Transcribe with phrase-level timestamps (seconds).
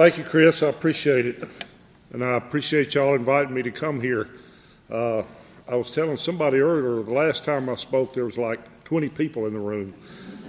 [0.00, 0.62] Thank you, Chris.
[0.62, 1.46] I appreciate it.
[2.14, 4.30] And I appreciate y'all inviting me to come here.
[4.90, 5.24] Uh,
[5.68, 9.44] I was telling somebody earlier, the last time I spoke, there was like 20 people
[9.44, 9.92] in the room.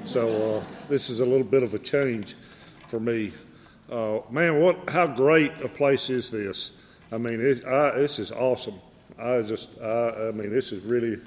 [0.05, 2.37] So uh, this is a little bit of a change
[2.87, 3.33] for me.
[3.91, 4.89] Uh, man, what?
[4.89, 6.71] How great a place is this?
[7.11, 8.79] I mean, it, I, this is awesome.
[9.19, 11.19] I just, I, I, mean, this is really,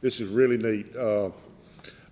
[0.00, 0.96] this is really neat.
[0.96, 1.28] Uh,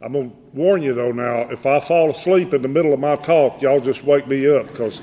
[0.03, 1.13] I'm gonna warn you though.
[1.13, 4.47] Now, if I fall asleep in the middle of my talk, y'all just wake me
[4.55, 5.01] up because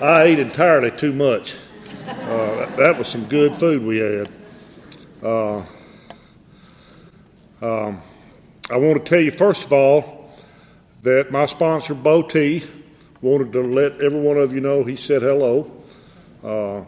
[0.00, 1.56] I ate entirely too much.
[2.08, 4.30] Uh, that, was some good food we had.
[5.22, 5.58] Uh,
[7.60, 8.00] um,
[8.70, 10.32] I want to tell you first of all
[11.02, 12.62] that my sponsor Bo T
[13.20, 15.70] wanted to let every one of you know he said hello.
[16.42, 16.84] Uh,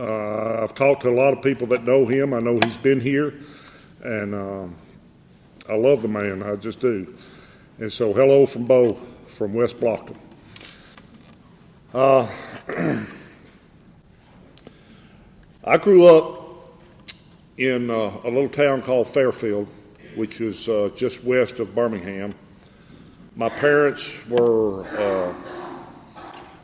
[0.00, 2.34] uh, I've talked to a lot of people that know him.
[2.34, 3.34] I know he's been here,
[4.02, 4.74] and um,
[5.68, 6.42] I love the man.
[6.42, 7.16] I just do.
[7.78, 10.16] And so, hello from Bo from West Blockton.
[11.94, 12.26] Uh,
[15.62, 16.72] I grew up
[17.58, 19.68] in uh, a little town called Fairfield,
[20.14, 22.34] which is uh, just west of Birmingham.
[23.36, 25.34] My parents were uh,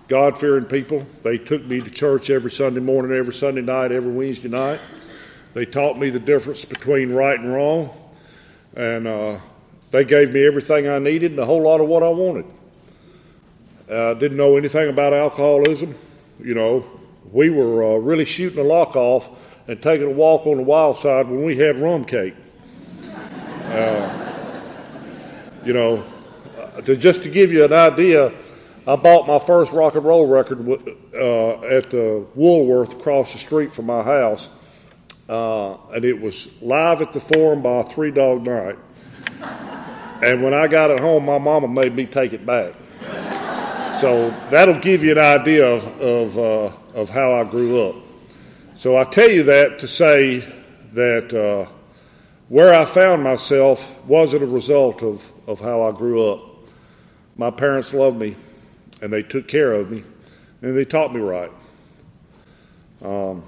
[0.09, 1.05] God fearing people.
[1.23, 4.81] They took me to church every Sunday morning, every Sunday night, every Wednesday night.
[5.53, 7.91] They taught me the difference between right and wrong,
[8.75, 9.41] and uh,
[9.91, 12.47] they gave me everything I needed and a whole lot of what I wanted.
[13.89, 15.95] Uh, didn't know anything about alcoholism.
[16.43, 16.85] You know,
[17.33, 19.31] we were uh, really shooting the lock off
[19.67, 22.35] and taking a walk on the wild side when we had rum cake.
[23.03, 24.33] Uh,
[25.65, 26.05] you know,
[26.59, 28.33] uh, to, just to give you an idea,
[28.87, 30.69] I bought my first rock and roll record
[31.15, 34.51] uh, at the Woolworth across the street from my house,
[35.31, 38.77] uh, and it was live at the Forum by Three Dog Night.
[40.23, 42.75] And when I got it home, my mama made me take it back.
[44.01, 47.97] So that'll give you an idea of, of, uh, of how I grew up.
[48.77, 50.45] So I tell you that to say
[50.93, 51.69] that uh,
[52.49, 56.41] where I found myself wasn't a result of, of how I grew up.
[57.37, 58.37] My parents loved me,
[59.03, 60.05] and they took care of me,
[60.63, 61.51] and they taught me right.
[63.03, 63.43] Um,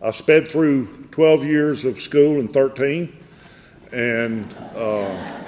[0.00, 3.14] I sped through 12 years of school and 13,
[3.92, 5.42] and uh,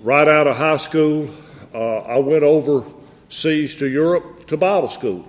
[0.00, 1.28] right out of high school,
[1.74, 5.28] uh, I went overseas to Europe to Bible school.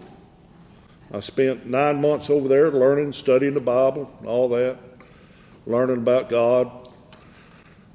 [1.11, 4.78] I spent nine months over there learning, studying the Bible, all that,
[5.66, 6.89] learning about God.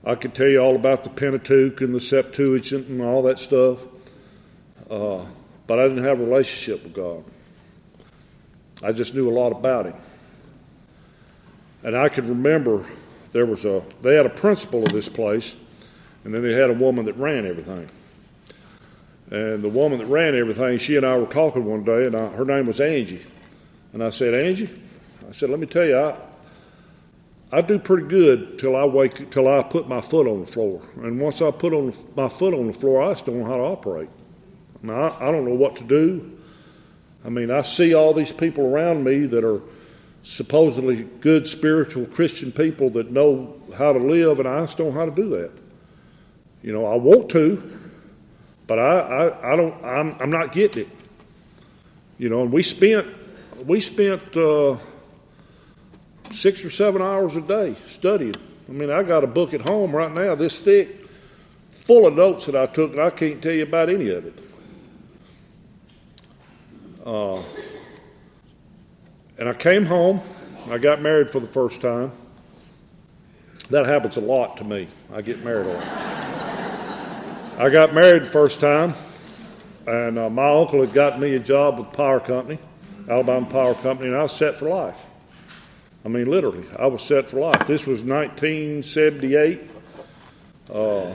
[0.05, 3.81] I could tell you all about the Pentateuch and the Septuagint and all that stuff,
[4.89, 5.25] uh,
[5.67, 7.25] but I didn't have a relationship with God.
[8.83, 9.97] I just knew a lot about Him.
[11.83, 12.87] And I can remember
[13.33, 15.55] there was a, they had a principal of this place,
[16.25, 17.89] and then they had a woman that ran everything.
[19.31, 22.29] And the woman that ran everything, she and I were talking one day, and I,
[22.29, 23.25] her name was Angie.
[23.93, 24.69] And I said, Angie,
[25.29, 26.19] I said, let me tell you, I,
[27.53, 30.83] I do pretty good till I wake, till I put my foot on the floor.
[30.97, 33.57] And once I put on my foot on the floor, I just don't know how
[33.57, 34.11] to operate.
[34.83, 36.39] Now, I, I don't know what to do.
[37.25, 39.63] I mean, I see all these people around me that are
[40.23, 44.99] supposedly good spiritual Christian people that know how to live, and I just don't know
[44.99, 45.53] how to do that.
[46.63, 47.90] You know, I want to,
[48.71, 50.89] but I, I, I don't, I'm, I'm not getting it.
[52.19, 53.05] You know, and we spent,
[53.67, 54.77] we spent uh,
[56.31, 58.37] six or seven hours a day studying.
[58.69, 61.09] I mean, I got a book at home right now, this thick,
[61.73, 64.39] full of notes that I took, and I can't tell you about any of it.
[67.05, 67.43] Uh,
[69.37, 70.21] and I came home.
[70.71, 72.13] I got married for the first time.
[73.71, 74.87] That happens a lot to me.
[75.13, 76.60] I get married a lot.
[77.61, 78.95] I got married the first time,
[79.87, 82.59] and uh, my uncle had gotten me a job with Power Company,
[83.07, 85.05] Alabama Power Company, and I was set for life.
[86.03, 87.67] I mean, literally, I was set for life.
[87.67, 89.61] This was 1978.
[90.73, 91.15] Uh,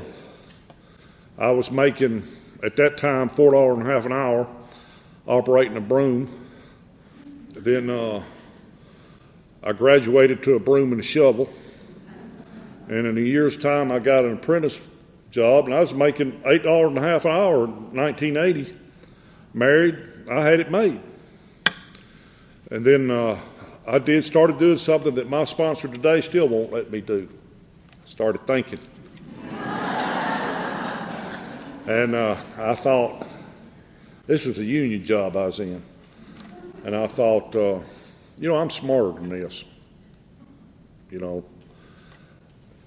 [1.39, 2.21] I was making,
[2.61, 4.47] at that time, $4 and a half an hour
[5.25, 6.29] operating a broom.
[7.55, 8.21] Then uh,
[9.63, 11.49] I graduated to a broom and a shovel.
[12.87, 14.79] And in a year's time, I got an apprentice
[15.35, 18.73] job, and I was making eight dollars and a half an hour in 1980.
[19.53, 19.97] Married,
[20.31, 21.01] I had it made,
[22.71, 23.37] and then uh,
[23.85, 27.27] I did started doing something that my sponsor today still won't let me do.
[28.05, 28.79] Started thinking,
[31.85, 33.27] and uh, I thought
[34.27, 35.81] this was a union job I was in,
[36.85, 37.79] and I thought, uh,
[38.37, 39.65] you know, I'm smarter than this.
[41.11, 41.43] You know,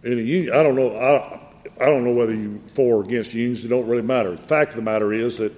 [0.03, 0.97] in a union, I don't know.
[0.97, 1.48] I,
[1.81, 3.65] I don't know whether you for or against unions.
[3.65, 4.35] It don't really matter.
[4.35, 5.53] The fact of the matter is that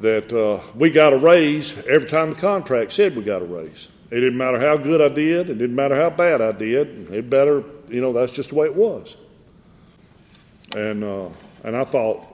[0.00, 3.88] that uh, we got a raise every time the contract said we got a raise.
[4.10, 5.48] It didn't matter how good I did.
[5.48, 7.10] It didn't matter how bad I did.
[7.12, 9.16] It better, you know, that's just the way it was.
[10.74, 11.28] And uh,
[11.64, 12.26] and I thought,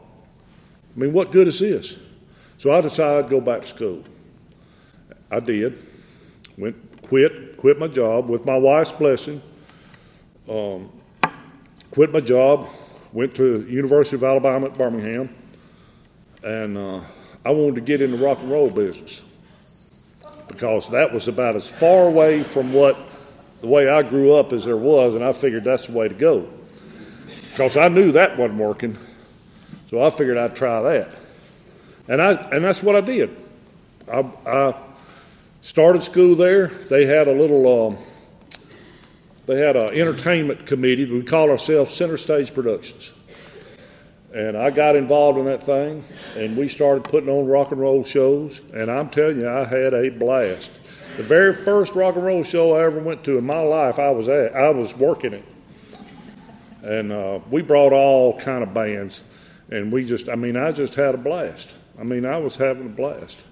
[0.96, 1.96] I mean, what good is this?
[2.58, 4.02] So I decided to go back to school.
[5.30, 5.78] I did.
[6.56, 9.40] Went, quit, quit my job with my wife's blessing.
[10.48, 10.90] Um,
[11.98, 12.68] quit my job.
[13.12, 15.34] Went to University of Alabama at Birmingham,
[16.44, 17.00] and uh,
[17.44, 19.24] I wanted to get in the rock and roll business
[20.46, 22.96] because that was about as far away from what
[23.62, 26.14] the way I grew up as there was, and I figured that's the way to
[26.14, 26.48] go.
[27.50, 28.96] Because I knew that wasn't working,
[29.88, 31.16] so I figured I'd try that.
[32.06, 33.36] And, I, and that's what I did.
[34.06, 34.74] I, I
[35.62, 36.68] started school there.
[36.68, 37.98] They had a little, um,
[39.48, 41.06] they had an entertainment committee.
[41.06, 43.12] We called ourselves Center Stage Productions.
[44.34, 46.04] And I got involved in that thing,
[46.36, 48.60] and we started putting on rock and roll shows.
[48.74, 50.70] And I'm telling you, I had a blast.
[51.16, 54.10] The very first rock and roll show I ever went to in my life, I
[54.10, 54.54] was at.
[54.54, 55.44] I was working it,
[56.82, 59.24] and uh, we brought all kind of bands,
[59.70, 60.28] and we just.
[60.28, 61.74] I mean, I just had a blast.
[61.98, 63.42] I mean, I was having a blast.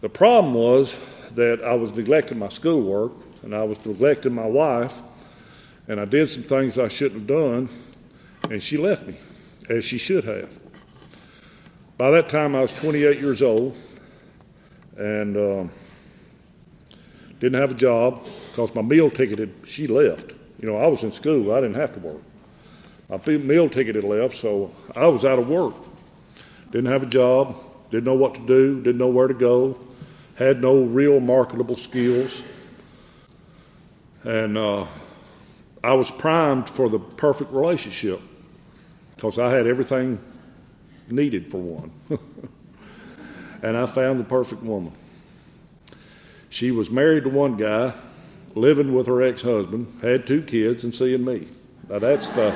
[0.00, 0.96] The problem was
[1.32, 3.12] that I was neglecting my schoolwork
[3.44, 5.00] and I was neglecting my wife,
[5.86, 7.68] and I did some things I shouldn't have done,
[8.50, 9.16] and she left me,
[9.68, 10.58] as she should have.
[11.98, 13.76] By that time, I was 28 years old
[14.96, 15.64] and uh,
[17.38, 20.32] didn't have a job because my meal ticket had, she left.
[20.60, 22.22] You know, I was in school, I didn't have to work.
[23.08, 25.74] My meal ticket had left, so I was out of work.
[26.70, 27.56] Didn't have a job,
[27.90, 29.78] didn't know what to do, didn't know where to go,
[30.36, 32.42] had no real marketable skills.
[34.24, 34.86] And uh,
[35.82, 38.20] I was primed for the perfect relationship
[39.14, 40.18] because I had everything
[41.08, 41.90] needed for one.
[43.62, 44.92] and I found the perfect woman.
[46.48, 47.94] She was married to one guy,
[48.54, 51.48] living with her ex husband, had two kids, and seeing me.
[51.88, 52.50] Now that's the.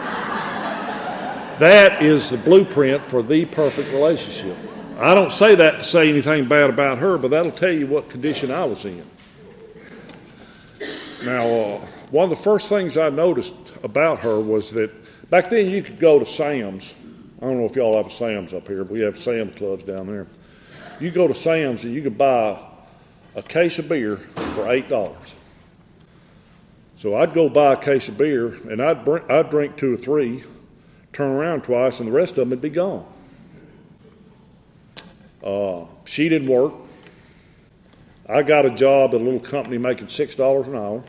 [1.59, 4.57] That is the blueprint for the perfect relationship.
[4.97, 8.09] I don't say that to say anything bad about her, but that'll tell you what
[8.09, 9.05] condition I was in.
[11.23, 14.91] Now, uh, one of the first things I noticed about her was that
[15.31, 16.95] back then you could go to Sam's.
[17.39, 19.85] I don't know if y'all have a Sam's up here, but we have Sam's clubs
[19.85, 20.27] down there.
[21.01, 22.59] You go to Sam's and you could buy
[23.35, 25.35] a case of beer for eight dollars.
[26.99, 29.97] So I'd go buy a case of beer and I'd, bring, I'd drink two or
[29.97, 30.45] three
[31.13, 33.05] turn around twice, and the rest of them would be gone.
[35.43, 36.75] Uh, she didn't work.
[38.29, 41.03] I got a job at a little company making $6 an hour.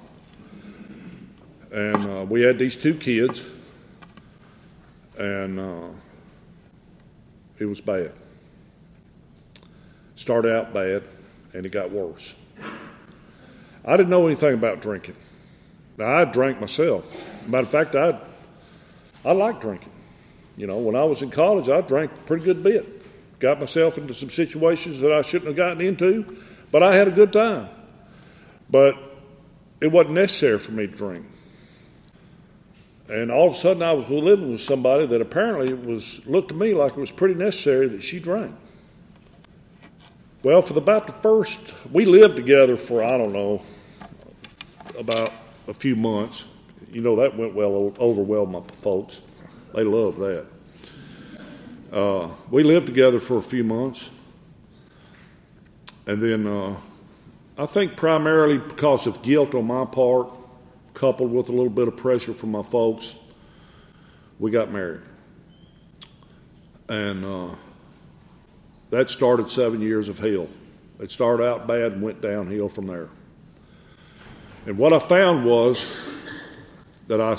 [1.72, 3.44] And uh, we had these two kids,
[5.18, 5.90] and uh,
[7.60, 8.14] it was bad.
[10.16, 11.04] Started out bad,
[11.54, 12.34] and it got worse.
[13.86, 15.16] I didn't know anything about drinking.
[15.98, 17.16] Now, I drank myself.
[17.46, 18.20] Matter of fact, I
[19.26, 19.92] I like drinking.
[20.56, 23.04] You know, when I was in college, I drank a pretty good bit.
[23.40, 26.38] Got myself into some situations that I shouldn't have gotten into,
[26.72, 27.70] but I had a good time.
[28.70, 28.96] But
[29.82, 31.26] it wasn't necessary for me to drink.
[33.08, 36.54] And all of a sudden, I was living with somebody that apparently was looked to
[36.54, 38.56] me like it was pretty necessary that she drank.
[40.44, 41.60] Well, for the, about the first,
[41.92, 43.62] we lived together for I don't know
[44.98, 45.34] about
[45.68, 46.44] a few months.
[46.92, 49.22] You know that went well over well, my folks.
[49.74, 50.46] They love that.
[51.92, 54.12] Uh, we lived together for a few months.
[56.08, 56.76] And then uh,
[57.58, 60.32] I think primarily because of guilt on my part,
[60.94, 63.16] coupled with a little bit of pressure from my folks,
[64.40, 65.02] we got married.
[66.88, 67.56] And uh,
[68.90, 70.48] that started seven years of hell.
[71.00, 73.10] It started out bad and went downhill from there.
[74.66, 75.90] And what I found was
[77.08, 77.38] that I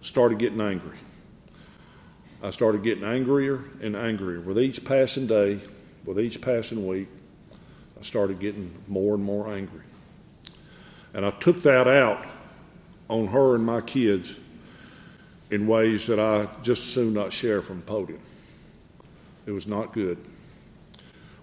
[0.00, 0.98] started getting angry.
[2.42, 4.40] I started getting angrier and angrier.
[4.40, 5.60] With each passing day,
[6.04, 7.08] with each passing week,
[8.02, 9.84] I started getting more and more angry.
[11.14, 12.26] And I took that out
[13.08, 14.34] on her and my kids
[15.52, 18.18] in ways that I just soon not share from the podium.
[19.46, 20.18] It was not good.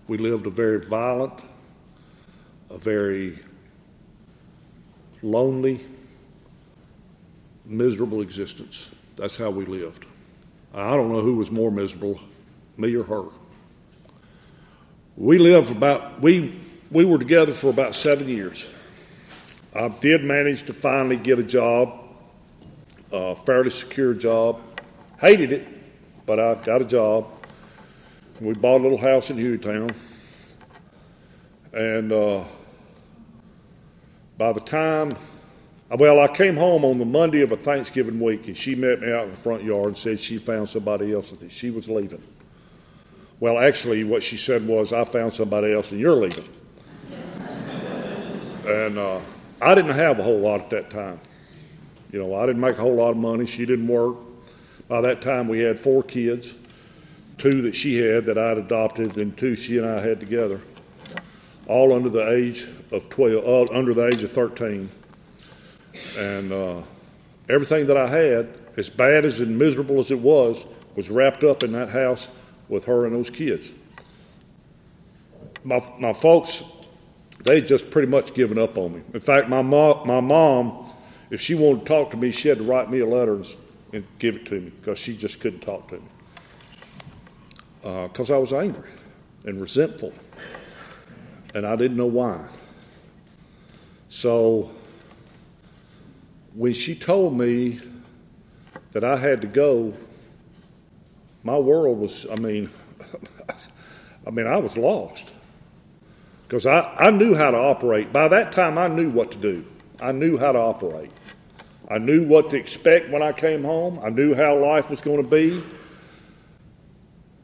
[0.09, 1.39] We lived a very violent,
[2.69, 3.39] a very
[5.21, 5.79] lonely,
[7.65, 8.89] miserable existence.
[9.15, 10.05] That's how we lived.
[10.73, 12.19] I don't know who was more miserable,
[12.75, 13.29] me or her.
[15.19, 16.59] We lived about, we,
[16.89, 18.65] we were together for about seven years.
[19.75, 21.99] I did manage to finally get a job
[23.11, 24.61] a fairly secure job.
[25.19, 25.67] Hated it,
[26.25, 27.27] but I got a job.
[28.39, 29.95] We bought a little house in Hueytown.
[31.73, 32.45] And uh,
[34.38, 35.17] by the time,
[35.89, 39.11] well, I came home on the Monday of a Thanksgiving week, and she met me
[39.11, 42.23] out in the front yard and said she found somebody else that she was leaving.
[43.39, 46.48] Well, actually, what she said was, I found somebody else and you're leaving.
[48.67, 49.19] and uh,
[49.62, 51.19] I didn't have a whole lot at that time.
[52.12, 53.46] You know, I didn't make a whole lot of money.
[53.46, 54.17] She didn't work.
[54.88, 56.55] By that time, we had four kids
[57.39, 60.62] two that she had that I'd adopted, and two she and I had together,
[61.65, 64.89] all under the age of 12, uh, under the age of 13.
[66.17, 66.81] And uh,
[67.48, 70.65] everything that I had, as bad as and miserable as it was,
[70.96, 72.27] was wrapped up in that house
[72.69, 73.71] with her and those kids.
[75.63, 76.63] My, my folks,
[77.43, 79.01] they just pretty much given up on me.
[79.13, 80.93] In fact, my, mo- my mom,
[81.29, 83.55] if she wanted to talk to me, she had to write me a letter and,
[83.91, 86.01] and give it to me because she just couldn't talk to me.
[87.81, 88.89] Because uh, I was angry
[89.45, 90.13] and resentful,
[91.53, 92.47] and I didn't know why.
[94.09, 94.71] So
[96.53, 97.79] when she told me
[98.91, 99.93] that I had to go
[101.43, 102.69] my world was, I mean,
[104.27, 105.31] I mean, I was lost
[106.48, 108.12] because I, I knew how to operate.
[108.12, 109.65] By that time, I knew what to do.
[110.00, 111.12] I knew how to operate.
[111.89, 114.00] I knew what to expect when I came home.
[114.03, 115.63] I knew how life was going to be.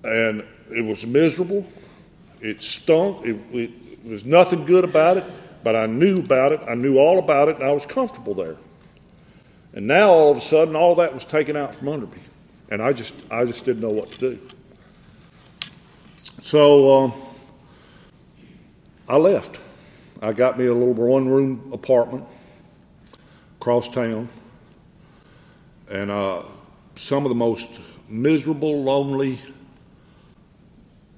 [0.04, 1.66] And it was miserable.
[2.42, 3.25] It stunk.
[3.25, 3.72] It, it,
[4.04, 5.24] it was nothing good about it,
[5.64, 6.62] but I knew about it.
[6.68, 8.58] I knew all about it, and I was comfortable there.
[9.74, 12.22] And now all of a sudden, all that was taken out from under me
[12.69, 14.39] and I just I just didn't know what to do.
[16.41, 17.12] So uh,
[19.07, 19.60] I left.
[20.22, 22.25] I got me a little one room apartment
[23.60, 24.29] across town,
[25.89, 26.43] and uh,
[26.95, 29.41] some of the most miserable, lonely,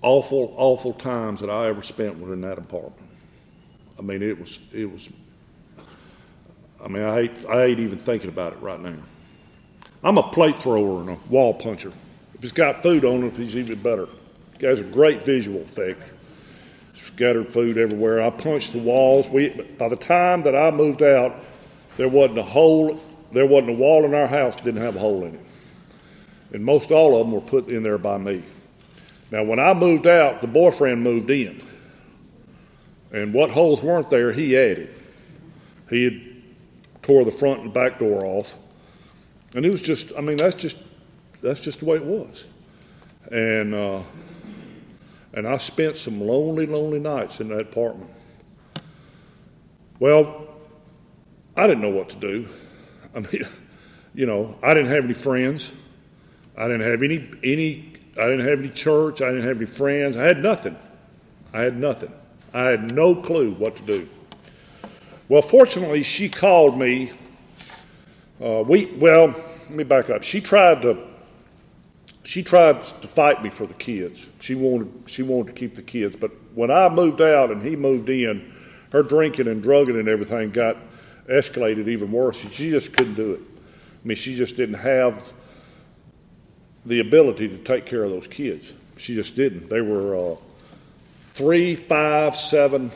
[0.01, 3.09] awful, awful times that I ever spent were in that apartment.
[3.97, 5.07] I mean, it was it was.
[6.83, 8.97] I mean, I hate I hate even thinking about it right now.
[10.07, 11.91] I'm a plate thrower and a wall puncher.
[12.33, 14.07] If it's got food on it, it's even better.
[14.57, 16.01] It has a great visual effect.
[16.93, 18.21] Scattered food everywhere.
[18.21, 19.27] I punched the walls.
[19.27, 21.35] We, by the time that I moved out,
[21.97, 22.97] there wasn't a hole,
[23.33, 25.45] there wasn't a wall in our house that didn't have a hole in it.
[26.53, 28.43] And most all of them were put in there by me.
[29.29, 31.61] Now, when I moved out, the boyfriend moved in.
[33.11, 34.95] And what holes weren't there, he added.
[35.89, 36.21] He had
[37.01, 38.53] tore the front and back door off
[39.57, 40.77] and it was just, I mean, that's just,
[41.41, 42.45] that's just the way it was.
[43.31, 44.03] And, uh,
[45.33, 48.11] and I spent some lonely, lonely nights in that apartment.
[49.99, 50.47] Well,
[51.55, 52.47] I didn't know what to do.
[53.15, 53.47] I mean,
[54.13, 55.71] you know, I didn't have any friends.
[56.55, 59.23] I didn't have any, any, I didn't have any church.
[59.23, 60.17] I didn't have any friends.
[60.17, 60.77] I had nothing.
[61.51, 62.13] I had nothing.
[62.53, 64.07] I had no clue what to do.
[65.27, 67.11] Well, fortunately, she called me
[68.41, 70.23] uh, we well, let me back up.
[70.23, 70.97] She tried to
[72.23, 74.27] she tried to fight me for the kids.
[74.41, 77.75] She wanted she wanted to keep the kids, but when I moved out and he
[77.75, 78.53] moved in,
[78.91, 80.77] her drinking and drugging and everything got
[81.27, 82.37] escalated even worse.
[82.37, 83.41] She just couldn't do it.
[83.41, 85.31] I mean, she just didn't have
[86.85, 88.71] the ability to take care of those kids.
[88.97, 89.69] She just didn't.
[89.69, 90.35] They were uh,
[91.33, 92.91] three, five, seven,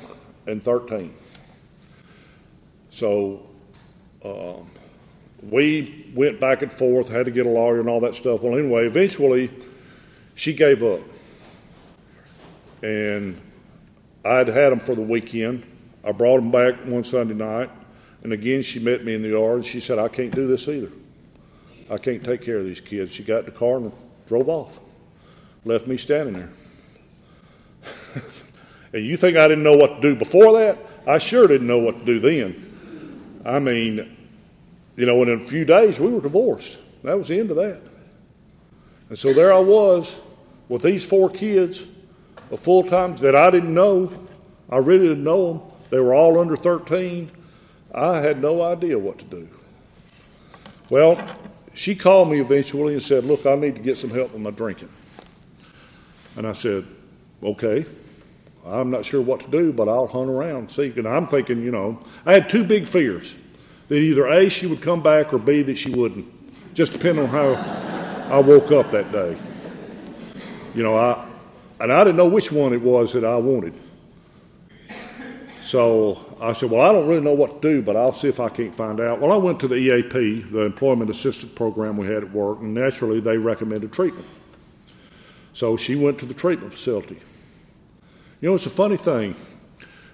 [0.45, 1.13] and thirteen.
[2.89, 3.47] So.
[4.23, 4.69] Um,
[5.49, 8.41] we went back and forth, had to get a lawyer and all that stuff.
[8.41, 9.49] Well, anyway, eventually
[10.35, 11.01] she gave up.
[12.83, 13.39] And
[14.23, 15.63] I'd had them for the weekend.
[16.03, 17.69] I brought them back one Sunday night.
[18.23, 19.57] And again, she met me in the yard.
[19.57, 20.91] and She said, I can't do this either.
[21.89, 23.11] I can't take care of these kids.
[23.11, 23.91] She got in the car and
[24.27, 24.79] drove off,
[25.65, 26.49] left me standing there.
[28.93, 30.77] and you think I didn't know what to do before that?
[31.07, 33.41] I sure didn't know what to do then.
[33.43, 34.20] I mean,
[34.95, 36.77] you know, and in a few days we were divorced.
[37.03, 37.81] That was the end of that.
[39.09, 40.15] And so there I was
[40.69, 41.85] with these four kids,
[42.51, 44.11] a full time that I didn't know.
[44.69, 45.61] I really didn't know them.
[45.89, 47.29] They were all under 13.
[47.93, 49.49] I had no idea what to do.
[50.89, 51.23] Well,
[51.73, 54.51] she called me eventually and said, Look, I need to get some help with my
[54.51, 54.89] drinking.
[56.37, 56.85] And I said,
[57.43, 57.85] Okay.
[58.65, 60.93] I'm not sure what to do, but I'll hunt around see.
[60.95, 63.33] And I'm thinking, you know, I had two big fears
[63.91, 66.25] that either A, she would come back, or B, that she wouldn't,
[66.73, 67.55] just depending on how
[68.33, 69.35] I woke up that day.
[70.73, 71.27] You know, I,
[71.81, 73.73] and I didn't know which one it was that I wanted.
[75.65, 78.39] So I said, Well, I don't really know what to do, but I'll see if
[78.39, 79.19] I can't find out.
[79.19, 82.73] Well, I went to the EAP, the Employment Assistance Program we had at work, and
[82.73, 84.27] naturally they recommended treatment.
[85.51, 87.19] So she went to the treatment facility.
[88.39, 89.35] You know, it's a funny thing.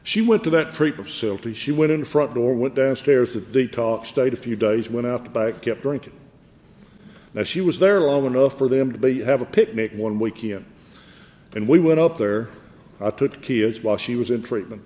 [0.07, 1.53] She went to that treatment facility.
[1.53, 5.05] She went in the front door, went downstairs to detox, stayed a few days, went
[5.05, 6.13] out the back, kept drinking.
[7.33, 10.65] Now she was there long enough for them to be have a picnic one weekend,
[11.53, 12.47] and we went up there.
[13.01, 14.81] I took the kids while she was in treatment,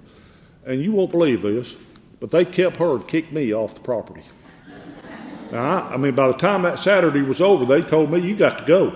[0.65, 1.75] and you won't believe this,
[2.19, 4.23] but they kept her and kicked me off the property.
[5.51, 8.35] Now, I, I mean, by the time that Saturday was over, they told me you
[8.35, 8.95] got to go.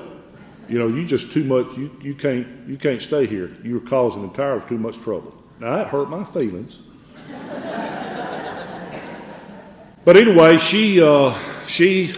[0.70, 1.78] You know, you just too much.
[1.78, 3.56] You, you can't you can't stay here.
[3.64, 5.44] You were causing entirely too much trouble.
[5.66, 6.78] Now that hurt my feelings.
[10.06, 12.14] but anyway, she uh, she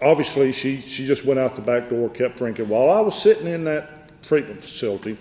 [0.00, 2.70] obviously she she just went out the back door, kept drinking.
[2.70, 5.18] While I was sitting in that treatment facility,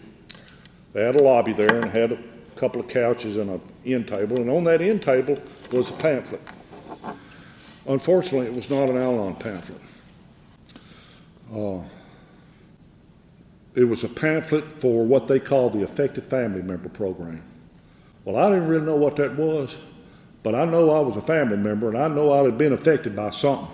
[0.93, 2.19] they had a lobby there and had a
[2.55, 5.37] couple of couches and an end table, and on that end table
[5.73, 6.39] was a pamphlet.
[7.85, 9.81] Unfortunately, it was not an Al-Anon pamphlet.
[11.53, 11.81] Uh,
[13.73, 17.43] it was a pamphlet for what they call the Affected Family Member Program.
[18.25, 19.75] Well, I didn't really know what that was,
[20.43, 23.15] but I know I was a family member and I know I had been affected
[23.15, 23.67] by something.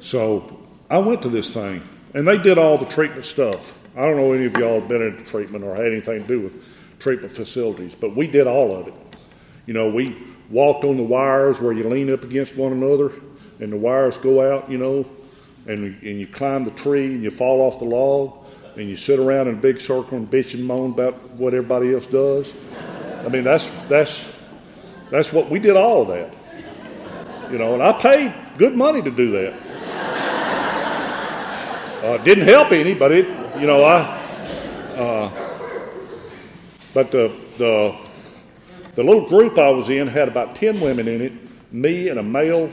[0.00, 1.82] So I went to this thing,
[2.14, 3.72] and they did all the treatment stuff.
[3.96, 6.40] I don't know any of y'all have been into treatment or had anything to do
[6.40, 6.64] with
[6.98, 8.94] treatment facilities, but we did all of it.
[9.66, 10.16] You know, we
[10.48, 13.12] walked on the wires where you lean up against one another
[13.60, 15.06] and the wires go out, you know,
[15.66, 18.39] and, and you climb the tree and you fall off the log
[18.76, 21.92] and you sit around in a big circle and bitch and moan about what everybody
[21.92, 22.52] else does.
[23.24, 24.24] I mean, that's that's
[25.10, 25.76] that's what we did.
[25.76, 26.32] All of that,
[27.50, 29.54] you know, and I paid good money to do that.
[32.02, 33.26] Uh, didn't help any, but it,
[33.60, 34.16] you know, I.
[34.96, 35.30] Uh,
[36.94, 37.96] but the the
[38.94, 41.32] the little group I was in had about ten women in it,
[41.72, 42.70] me and a male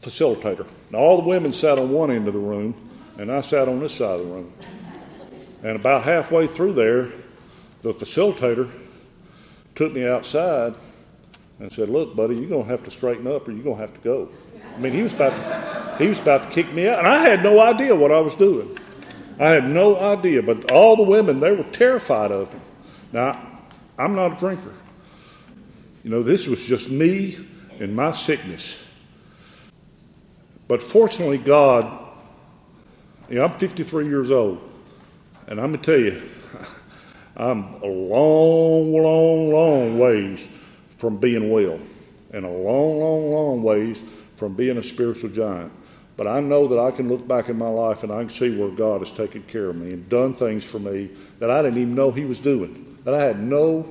[0.00, 0.66] facilitator.
[0.90, 2.74] Now all the women sat on one end of the room,
[3.18, 4.52] and I sat on this side of the room.
[5.62, 7.12] And about halfway through there,
[7.82, 8.70] the facilitator
[9.74, 10.74] took me outside
[11.60, 14.00] and said, "Look, buddy, you're gonna have to straighten up, or you're gonna have to
[14.00, 14.28] go."
[14.74, 17.18] I mean, he was about to, he was about to kick me out, and I
[17.18, 18.76] had no idea what I was doing.
[19.38, 22.60] I had no idea, but all the women they were terrified of me.
[23.12, 23.38] Now,
[23.98, 24.74] I'm not a drinker.
[26.02, 27.38] You know, this was just me
[27.78, 28.76] and my sickness.
[30.66, 31.86] But fortunately, God,
[33.28, 34.71] you know, I'm 53 years old.
[35.48, 36.22] And I'm going to tell you,
[37.36, 40.40] I'm a long, long, long ways
[40.98, 41.78] from being well,
[42.32, 43.98] and a long, long, long ways
[44.36, 45.72] from being a spiritual giant.
[46.16, 48.56] But I know that I can look back in my life and I can see
[48.56, 51.78] where God has taken care of me and done things for me that I didn't
[51.78, 53.86] even know He was doing, that I had no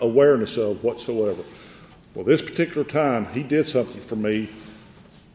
[0.00, 1.42] awareness of whatsoever.
[2.14, 4.50] Well, this particular time, He did something for me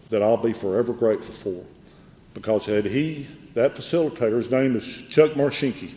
[0.09, 1.65] that I'll be forever grateful for.
[2.33, 3.27] Because had He
[3.57, 5.91] that facilitator, his name is Chuck Marshinky.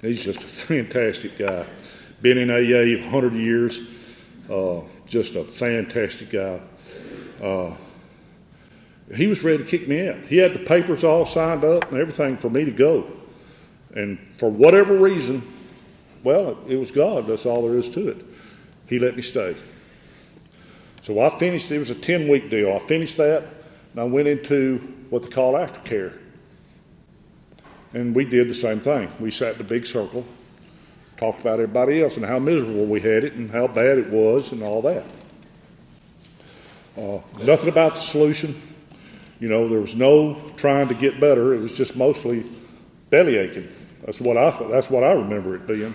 [0.00, 1.66] He's just a fantastic guy.
[2.22, 3.80] Been in AA 100 years.
[4.50, 6.60] Uh, just a fantastic guy.
[7.42, 7.74] Uh,
[9.14, 10.16] he was ready to kick me out.
[10.28, 13.10] He had the papers all signed up and everything for me to go.
[13.94, 15.42] And for whatever reason,
[16.22, 17.26] well, it, it was God.
[17.26, 18.24] That's all there is to it.
[18.86, 19.56] He let me stay.
[21.02, 22.72] So I finished, it was a 10 week deal.
[22.72, 23.44] I finished that
[23.92, 24.78] and I went into
[25.10, 26.14] what they call aftercare.
[27.94, 29.10] And we did the same thing.
[29.18, 30.24] We sat in a big circle,
[31.16, 34.52] talked about everybody else and how miserable we had it and how bad it was
[34.52, 35.04] and all that.
[36.96, 38.60] Uh, nothing about the solution.
[39.40, 41.54] You know, there was no trying to get better.
[41.54, 42.44] It was just mostly
[43.10, 43.68] belly aching.
[44.04, 45.94] That's what I that's what I remember it being.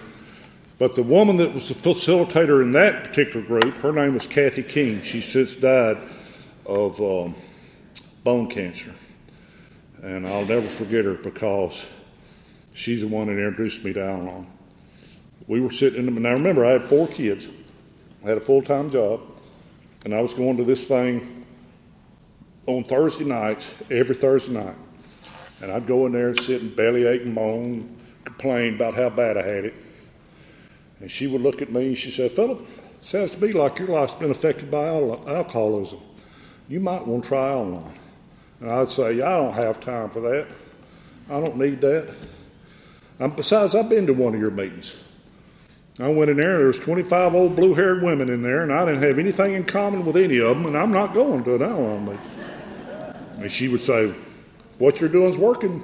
[0.80, 4.64] But the woman that was the facilitator in that particular group, her name was Kathy
[4.64, 5.02] King.
[5.02, 5.98] She since died
[6.66, 7.36] of um,
[8.24, 8.94] bone cancer.
[10.04, 11.88] And I'll never forget her because
[12.74, 14.46] she's the one that introduced me to Al
[15.48, 17.48] We were sitting in the, now remember, I had four kids,
[18.24, 19.22] I had a full time job,
[20.04, 21.46] and I was going to this thing
[22.66, 24.76] on Thursday nights, every Thursday night.
[25.62, 29.10] And I'd go in there and sit and belly ache and moan, complain about how
[29.10, 29.74] bad I had it.
[31.00, 32.68] And she would look at me and she said, Philip,
[33.00, 36.02] sounds to me like your life's been affected by alcoholism.
[36.68, 37.90] You might want to try Al.
[38.64, 40.48] And I'd say, I don't have time for that.
[41.30, 42.16] I don't need that.
[43.20, 44.94] Um, besides, I've been to one of your meetings.
[46.00, 48.86] I went in there, and there was 25 old blue-haired women in there, and I
[48.86, 51.62] didn't have anything in common with any of them, and I'm not going to an
[51.62, 52.22] Al-Anon meeting.
[53.42, 54.16] And she would say,
[54.78, 55.84] what you're doing is working.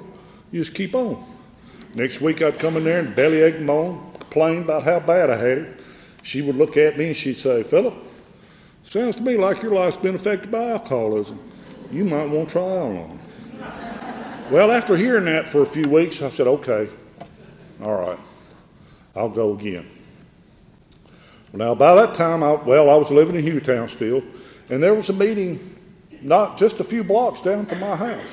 [0.50, 1.22] You just keep on.
[1.94, 5.28] Next week I'd come in there and belly ache and moan, complain about how bad
[5.28, 5.80] I had it,
[6.22, 7.92] she would look at me and she'd say, Philip,
[8.84, 11.49] sounds to me like your life's been affected by alcoholism.
[11.90, 13.18] You might want to try Al
[14.50, 16.88] well, after hearing that for a few weeks, I said, okay,
[17.84, 18.18] all right,
[19.14, 19.88] I'll go again.
[21.52, 24.22] Now, by that time, I, well, I was living in Hueytown still,
[24.68, 25.76] and there was a meeting
[26.20, 28.28] not just a few blocks down from my house.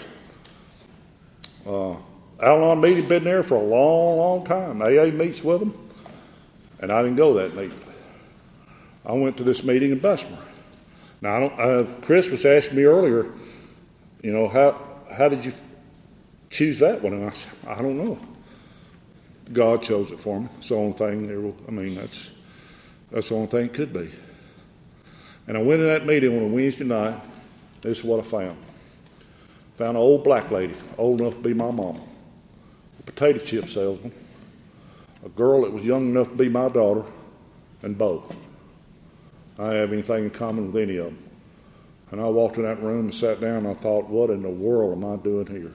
[1.67, 1.95] Uh,
[2.43, 4.81] Al-Anon meeting been there for a long, long time.
[4.81, 5.89] AA meets with them,
[6.79, 7.79] and I didn't go that meeting.
[9.05, 10.39] I went to this meeting in Bessemer.
[11.21, 13.27] Now, uh, Chris was asking me earlier,
[14.21, 15.53] you know, how how did you
[16.49, 17.13] choose that one?
[17.13, 18.19] And I said, I don't know.
[19.53, 20.47] God chose it for me.
[20.57, 21.39] It's the only thing there.
[21.39, 22.31] Will, I mean, that's
[23.11, 24.11] that's the only thing it could be.
[25.47, 27.19] And I went to that meeting on a Wednesday night.
[27.81, 28.57] This is what I found.
[29.77, 32.01] Found an old black lady, old enough to be my mom,
[32.99, 34.11] a potato chip salesman,
[35.23, 37.03] a girl that was young enough to be my daughter,
[37.83, 38.35] and both.
[39.59, 41.26] I have anything in common with any of them.
[42.11, 44.49] And I walked in that room and sat down and I thought, what in the
[44.49, 45.73] world am I doing here?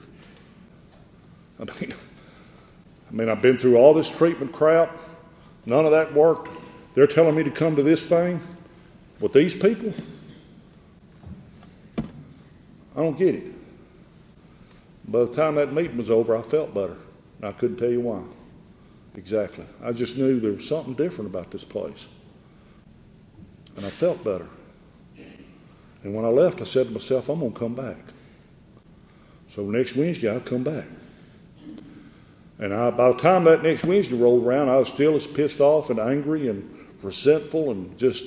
[1.59, 1.93] I mean,
[3.09, 4.97] I mean, I've been through all this treatment crap.
[5.65, 6.49] None of that worked.
[6.95, 8.39] They're telling me to come to this thing
[9.19, 9.93] with these people.
[12.95, 13.53] I don't get it.
[15.07, 16.97] By the time that meeting was over, I felt better.
[17.37, 18.21] And I couldn't tell you why.
[19.15, 19.65] Exactly.
[19.83, 22.07] I just knew there was something different about this place.
[23.75, 24.47] And I felt better.
[26.03, 27.97] And when I left, I said to myself, I'm going to come back.
[29.49, 30.85] So next Wednesday, I'll come back.
[32.59, 35.59] And I, by the time that next Wednesday rolled around, I was still as pissed
[35.59, 38.23] off and angry and resentful and just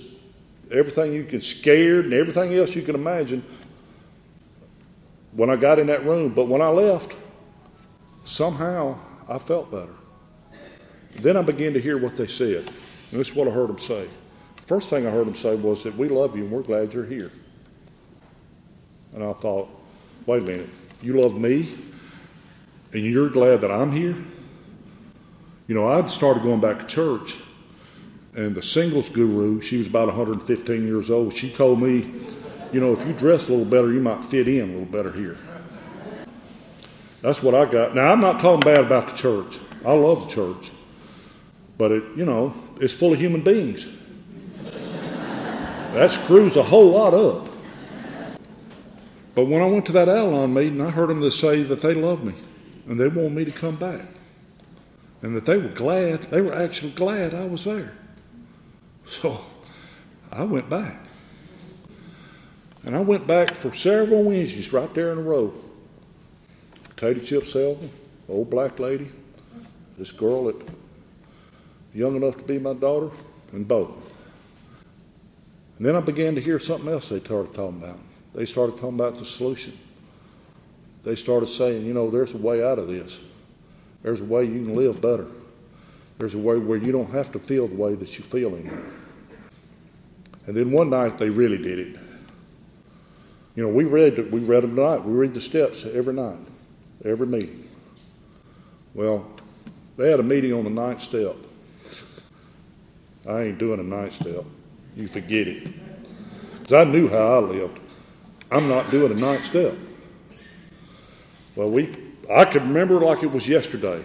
[0.71, 3.45] everything you can, scared and everything else you can imagine
[5.33, 6.33] when I got in that room.
[6.33, 7.13] But when I left,
[8.25, 9.95] somehow I felt better.
[11.21, 12.71] Then I began to hear what they said.
[13.11, 14.09] And this is what I heard them say.
[14.67, 17.07] First thing I heard them say was that we love you and we're glad you're
[17.07, 17.31] here.
[19.15, 19.69] And I thought,
[20.27, 20.71] wait a minute,
[21.03, 21.75] you love me
[22.93, 24.17] and you're glad that I'm here?
[25.69, 27.37] You know, I'd started going back to church,
[28.35, 32.13] and the singles guru, she was about 115 years old, she told me,
[32.73, 35.13] you know, if you dress a little better, you might fit in a little better
[35.13, 35.37] here.
[37.23, 37.95] That's what I got.
[37.95, 39.59] Now, I'm not talking bad about the church.
[39.85, 40.71] I love the church.
[41.79, 43.87] But it, you know, it's full of human beings.
[45.93, 47.49] That screws a whole lot up.
[49.37, 51.93] But when I went to that Al-Anon meeting, I heard them to say that they
[51.93, 52.35] love me
[52.89, 54.01] and they wanted me to come back.
[55.21, 57.93] And that they were glad, they were actually glad I was there.
[59.07, 59.45] So
[60.33, 61.05] I went back.
[62.85, 65.53] And I went back for several Wednesdays right there in a row.
[66.89, 67.91] Potato chip salesman,
[68.31, 69.11] old black lady,
[69.99, 70.57] this girl that
[71.93, 73.11] young enough to be my daughter,
[73.53, 73.91] and both.
[75.77, 77.99] And then I began to hear something else they started talking about.
[78.37, 79.77] They started talking about the solution.
[81.05, 83.19] They started saying, you know, there's a way out of this.
[84.03, 85.27] There's a way you can live better.
[86.19, 88.85] There's a way where you don't have to feel the way that you feel anymore.
[90.47, 91.97] And then one night they really did it.
[93.55, 94.99] You know, we read we read them tonight.
[94.99, 96.39] We read the steps every night,
[97.07, 97.67] every meeting.
[98.93, 99.27] Well,
[99.97, 101.37] they had a meeting on the ninth step.
[103.27, 104.45] I ain't doing a ninth step.
[104.95, 105.69] You forget it.
[106.59, 107.81] Because I knew how I lived.
[108.51, 109.75] I'm not doing a ninth step.
[111.55, 111.95] Well, we
[112.33, 114.05] I could remember like it was yesterday.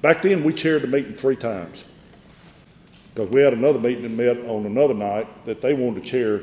[0.00, 1.84] Back then, we chaired the meeting three times
[3.14, 6.42] because we had another meeting that met on another night that they wanted a chair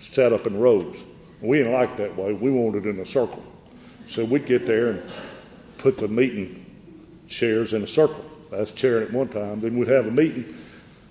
[0.00, 1.02] set up in rows.
[1.40, 2.32] We didn't like that way.
[2.32, 3.42] We wanted it in a circle.
[4.08, 5.10] So we'd get there and
[5.78, 6.64] put the meeting
[7.28, 8.24] chairs in a circle.
[8.50, 9.60] That's chairing at one time.
[9.60, 10.56] Then we'd have a meeting.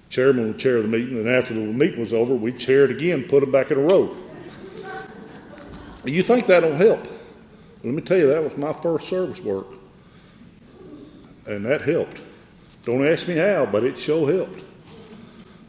[0.10, 3.24] Chairman would chair the meeting, and after the meeting was over, we'd chair it again,
[3.24, 4.16] put them back in a row.
[6.04, 7.08] You think that'll help?
[7.84, 9.68] Let me tell you, that was my first service work.
[11.46, 12.18] And that helped.
[12.84, 14.64] Don't ask me how, but it sure helped.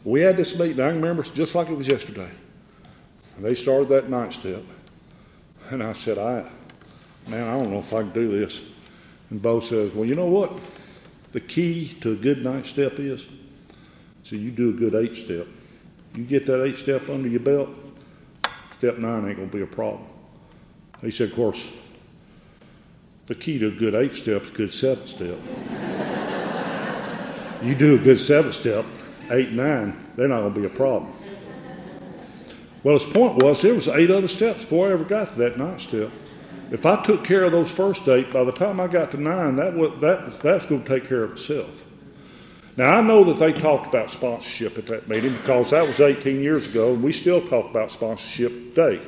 [0.03, 2.29] We had this meeting, I remember just like it was yesterday.
[3.35, 4.63] And they started that ninth step.
[5.69, 6.49] And I said, I,
[7.27, 8.61] man, I don't know if I can do this.
[9.29, 10.59] And Bo says, Well, you know what?
[11.31, 13.27] The key to a good ninth step is
[14.23, 15.47] so you do a good eight step.
[16.15, 17.69] You get that eight step under your belt,
[18.77, 20.05] step nine ain't to be a problem.
[21.03, 21.67] He said, Of course,
[23.27, 25.37] the key to a good eight step is a good seven step.
[27.63, 28.85] you do a good seven step,
[29.31, 31.13] eight, nine, they're not going to be a problem.
[32.83, 35.57] Well, his point was there was eight other steps before I ever got to that
[35.57, 36.11] ninth step.
[36.71, 39.55] If I took care of those first eight, by the time I got to nine,
[39.57, 41.83] that was, that, that's going to take care of itself.
[42.75, 46.41] Now, I know that they talked about sponsorship at that meeting because that was 18
[46.41, 49.05] years ago, and we still talk about sponsorship today.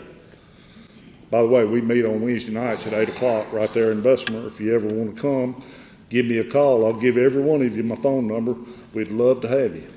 [1.30, 4.48] By the way, we meet on Wednesday nights at 8 o'clock right there in Bessemer.
[4.48, 5.64] If you ever want to come,
[6.10, 6.86] give me a call.
[6.86, 8.56] I'll give every one of you my phone number.
[8.94, 9.90] We'd love to have you.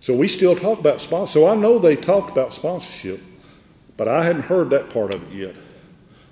[0.00, 1.42] So we still talk about sponsorship.
[1.42, 3.20] So I know they talked about sponsorship,
[3.96, 5.54] but I hadn't heard that part of it yet.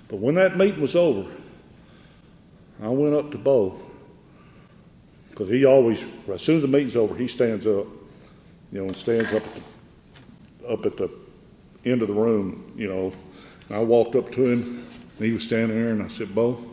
[0.07, 1.29] But when that meeting was over,
[2.81, 3.79] I went up to Bo
[5.29, 7.85] because he always, as soon as the meeting's over, he stands up,
[8.71, 11.09] you know, and stands up at the, up at the
[11.85, 13.13] end of the room, you know.
[13.69, 16.63] I walked up to him, and he was standing there, and I said, Bo,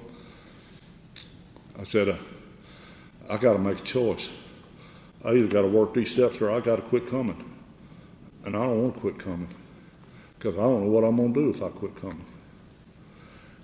[1.79, 2.17] I said, uh,
[3.29, 4.29] I got to make a choice.
[5.25, 7.53] I either got to work these steps or I got to quit coming.
[8.45, 9.49] And I don't want to quit coming
[10.39, 12.25] because I don't know what I'm going to do if I quit coming.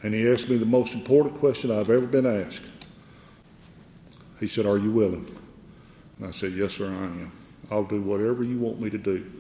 [0.03, 2.63] And he asked me the most important question I've ever been asked.
[4.41, 5.27] He said, Are you willing?
[6.19, 7.33] And I said, Yes, sir, I am.
[7.71, 9.31] I'll do whatever you want me to do.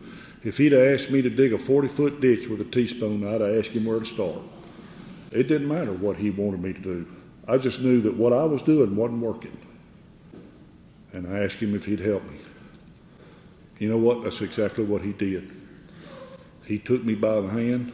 [0.43, 3.57] If he'd asked me to dig a 40 foot ditch with a teaspoon, I'd have
[3.57, 4.41] asked him where to start.
[5.33, 7.07] It didn't matter what he wanted me to do.
[7.47, 9.57] I just knew that what I was doing wasn't working.
[11.13, 12.39] And I asked him if he'd help me.
[13.79, 14.25] You know what?
[14.25, 15.51] That's exactly what he did.
[16.65, 17.93] He took me by the hand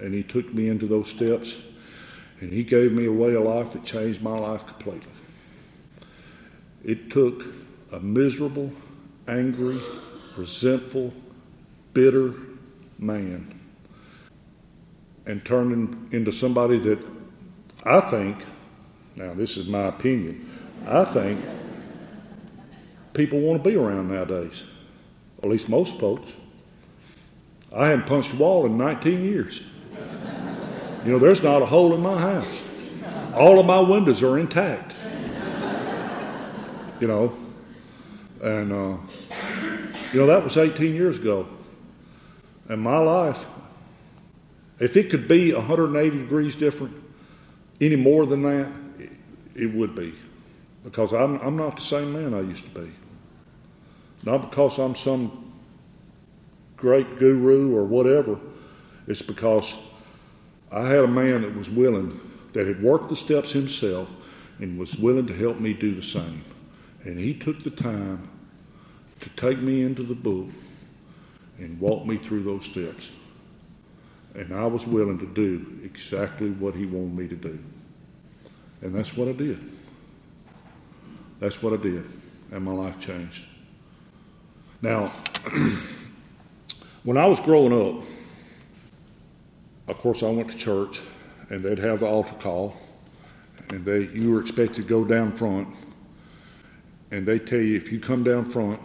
[0.00, 1.58] and he took me into those steps
[2.40, 5.12] and he gave me a way of life that changed my life completely.
[6.84, 7.44] It took
[7.92, 8.72] a miserable,
[9.26, 9.80] angry,
[10.36, 11.12] resentful,
[11.96, 12.34] bitter
[12.98, 13.58] man
[15.26, 16.98] and turned him into somebody that
[17.84, 18.44] I think,
[19.16, 20.48] now this is my opinion,
[20.86, 21.44] I think
[23.14, 24.62] people want to be around nowadays.
[25.42, 26.30] At least most folks.
[27.74, 29.62] I haven't punched a wall in 19 years.
[31.04, 32.62] You know, there's not a hole in my house.
[33.34, 34.92] All of my windows are intact
[37.00, 37.32] you know.
[38.42, 38.96] And, uh,
[40.12, 41.48] you know, that was 18 years ago.
[42.68, 43.46] And my life,
[44.78, 46.94] if it could be 180 degrees different
[47.80, 48.72] any more than that,
[49.54, 50.14] it would be.
[50.84, 52.90] Because I'm, I'm not the same man I used to be.
[54.24, 55.52] Not because I'm some
[56.76, 58.38] great guru or whatever.
[59.06, 59.74] It's because
[60.70, 62.20] I had a man that was willing,
[62.52, 64.10] that had worked the steps himself,
[64.58, 66.42] and was willing to help me do the same.
[67.04, 68.28] And he took the time
[69.20, 70.48] to take me into the book
[71.58, 73.10] and walk me through those steps.
[74.34, 77.58] And I was willing to do exactly what he wanted me to do.
[78.82, 79.58] And that's what I did.
[81.40, 82.04] That's what I did.
[82.52, 83.44] And my life changed.
[84.82, 85.12] Now,
[87.02, 88.04] when I was growing up,
[89.88, 91.00] of course, I went to church,
[91.48, 92.76] and they'd have the altar call,
[93.70, 95.68] and they you were expected to go down front
[97.10, 98.80] and they tell you if you come down front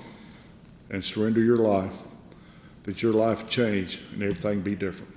[0.89, 1.97] and surrender your life,
[2.83, 5.13] that your life change and everything be different.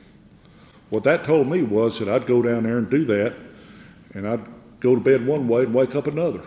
[0.91, 3.35] What that told me was that I'd go down there and do that,
[4.13, 4.45] and I'd
[4.81, 6.43] go to bed one way and wake up another.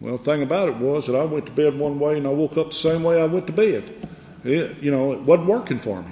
[0.00, 2.30] Well, the thing about it was that I went to bed one way and I
[2.30, 4.08] woke up the same way I went to bed.
[4.44, 6.10] It, you know, it wasn't working for me.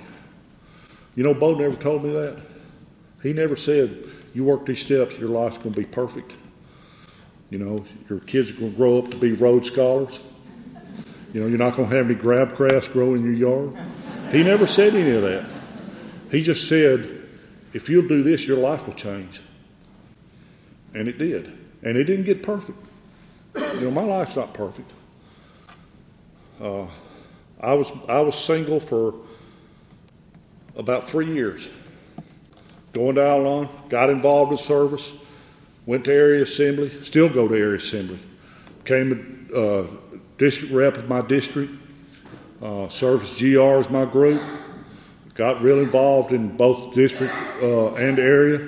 [1.16, 2.38] You know, Bo never told me that.
[3.22, 6.34] He never said, You work these steps, your life's going to be perfect.
[7.50, 10.20] You know, your kids are going to grow up to be Rhodes Scholars.
[11.32, 13.78] You know, you're not going to have any grab grass grow in your yard.
[14.32, 15.46] He never said any of that.
[16.30, 17.28] He just said,
[17.72, 19.40] if you'll do this, your life will change.
[20.94, 21.46] And it did.
[21.82, 22.78] And it didn't get perfect.
[23.54, 24.90] You know, my life's not perfect.
[26.60, 26.86] Uh,
[27.60, 29.14] I was I was single for
[30.76, 31.68] about three years.
[32.92, 35.12] Going to Al-Anon, got involved in service,
[35.86, 38.18] went to area assembly, still go to area assembly.
[38.82, 39.86] Became a uh,
[40.40, 41.70] district rep of my district,
[42.62, 44.40] uh, serviced GR as my group,
[45.34, 48.66] got real involved in both district uh, and area.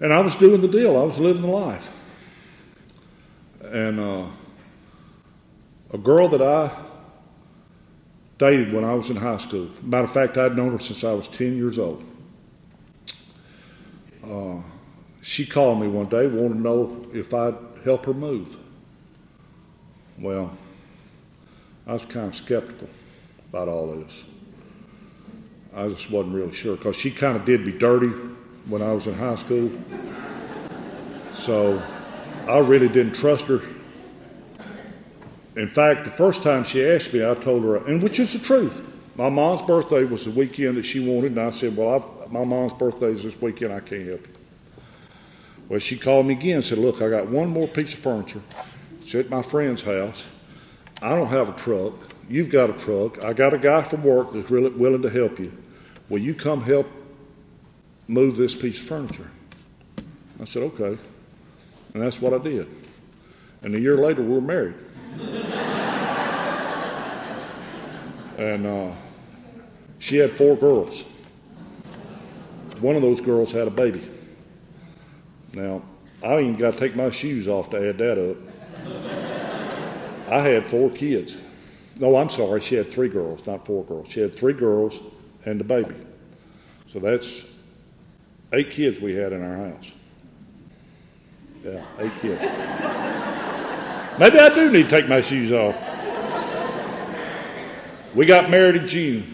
[0.00, 1.90] And I was doing the deal, I was living the life.
[3.64, 4.26] And uh,
[5.92, 6.74] a girl that I
[8.38, 11.12] dated when I was in high school, matter of fact, I'd known her since I
[11.12, 12.02] was 10 years old.
[14.26, 14.62] Uh,
[15.20, 18.56] she called me one day, wanted to know if I'd help her move.
[20.18, 20.52] Well,
[21.86, 22.88] I was kind of skeptical
[23.48, 24.12] about all this.
[25.74, 28.08] I just wasn't really sure because she kind of did me dirty
[28.66, 29.70] when I was in high school.
[31.40, 31.82] So
[32.46, 33.60] I really didn't trust her.
[35.56, 38.38] In fact, the first time she asked me, I told her, and which is the
[38.38, 38.82] truth.
[39.16, 42.44] My mom's birthday was the weekend that she wanted, and I said, Well, I've, my
[42.44, 44.34] mom's birthday is this weekend, I can't help you.
[45.68, 48.42] Well, she called me again and said, Look, I got one more piece of furniture.
[49.04, 50.26] It's at my friend's house.
[51.02, 51.92] I don't have a truck.
[52.28, 53.22] You've got a truck.
[53.22, 55.52] I got a guy from work that's really willing to help you.
[56.08, 56.86] Will you come help
[58.08, 59.30] move this piece of furniture?
[60.40, 60.98] I said, okay.
[61.92, 62.66] And that's what I did.
[63.62, 64.76] And a year later, we were married.
[68.38, 68.90] and uh,
[69.98, 71.04] she had four girls.
[72.80, 74.10] One of those girls had a baby.
[75.52, 75.82] Now,
[76.22, 78.36] I ain't got to take my shoes off to add that up.
[80.28, 81.36] I had four kids.
[82.00, 84.08] No, I'm sorry, she had three girls, not four girls.
[84.10, 85.00] She had three girls
[85.44, 85.94] and a baby.
[86.88, 87.44] So that's
[88.52, 89.92] eight kids we had in our house.
[91.64, 92.40] Yeah, eight kids.
[94.18, 95.76] Maybe I do need to take my shoes off.
[98.14, 99.24] We got married in June.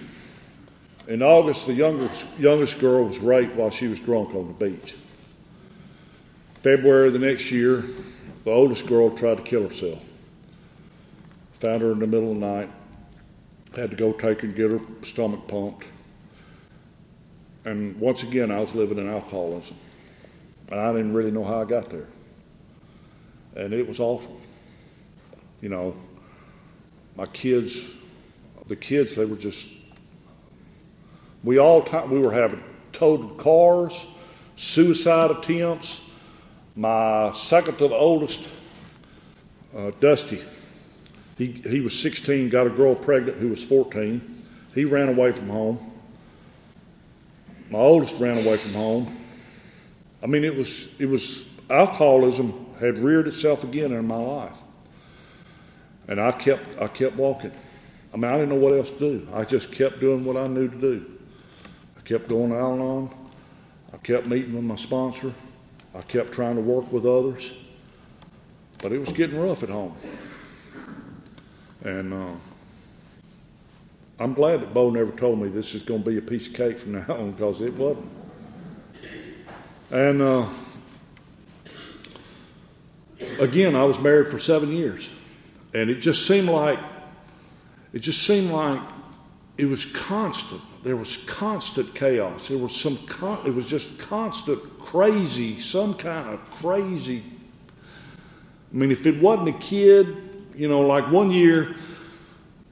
[1.07, 4.96] In August, the youngest, youngest girl was raped while she was drunk on the beach.
[6.62, 7.85] February of the next year,
[8.44, 10.03] the oldest girl tried to kill herself.
[11.61, 12.70] Found her in the middle of the night.
[13.77, 15.85] Had to go take and get her stomach pumped.
[17.64, 19.77] And once again, I was living in alcoholism.
[20.70, 22.09] And I didn't really know how I got there.
[23.55, 24.40] And it was awful.
[25.61, 25.94] You know,
[27.16, 27.85] my kids,
[28.66, 29.66] the kids, they were just,
[31.44, 34.07] we all, we were having totaled cars,
[34.57, 36.01] suicide attempts.
[36.75, 38.49] My second to the oldest,
[39.77, 40.42] uh, Dusty,
[41.40, 44.44] he, he was 16, got a girl pregnant who was 14.
[44.74, 45.79] He ran away from home.
[47.70, 49.16] My oldest ran away from home.
[50.22, 54.59] I mean, it was, it was alcoholism had reared itself again in my life.
[56.09, 57.53] And I kept, I kept walking.
[58.12, 59.29] I mean, I didn't know what else to do.
[59.33, 61.11] I just kept doing what I knew to do.
[61.96, 63.14] I kept going out Al-Anon.
[63.94, 65.33] I kept meeting with my sponsor.
[65.94, 67.50] I kept trying to work with others.
[68.83, 69.94] But it was getting rough at home.
[71.82, 72.34] And uh,
[74.18, 76.52] I'm glad that Bo never told me this is going to be a piece of
[76.52, 78.08] cake from now on because it wasn't.
[79.90, 80.46] And uh,
[83.40, 85.08] again, I was married for seven years,
[85.72, 86.78] and it just seemed like
[87.92, 88.78] it just seemed like
[89.56, 90.60] it was constant.
[90.82, 92.48] There was constant chaos.
[92.48, 92.98] There was some.
[93.06, 97.24] Con- it was just constant crazy, some kind of crazy.
[98.72, 100.29] I mean, if it wasn't a kid,
[100.61, 101.75] you know, like one year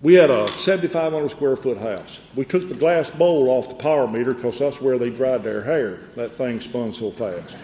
[0.02, 2.20] we had a 7,500 square foot house.
[2.36, 5.64] We took the glass bowl off the power meter because that's where they dried their
[5.64, 6.00] hair.
[6.14, 7.56] That thing spun so fast.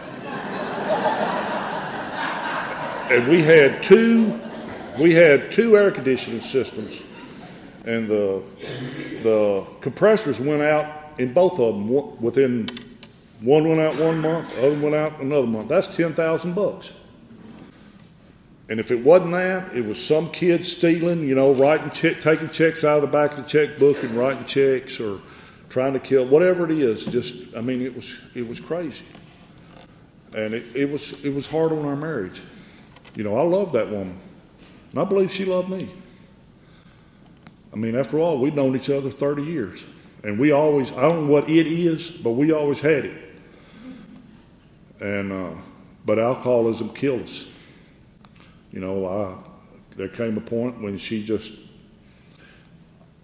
[3.13, 4.41] and we had two,
[4.99, 7.03] we had two air conditioning systems,
[7.85, 8.43] and the
[9.23, 12.67] the compressors went out in both of them within.
[13.41, 15.69] One went out one month, the other went out another month.
[15.69, 16.93] That's ten thousand bucks.
[18.69, 22.49] And if it wasn't that, it was some kid stealing, you know, writing check, taking
[22.49, 25.21] checks out of the back of the checkbook and writing checks or
[25.69, 27.05] trying to kill, whatever it is.
[27.05, 29.05] Just, I mean, it was it was crazy,
[30.35, 32.41] and it, it was it was hard on our marriage.
[33.15, 34.19] You know, I loved that woman,
[34.93, 35.91] and I believe she loved me.
[37.71, 39.85] I mean, after all, we'd known each other thirty years,
[40.23, 43.31] and we always I don't know what it is, but we always had it.
[45.01, 45.51] And uh,
[46.07, 47.45] but alcoholism killed us
[48.75, 49.37] you know, I,
[49.97, 51.53] there came a point when she just,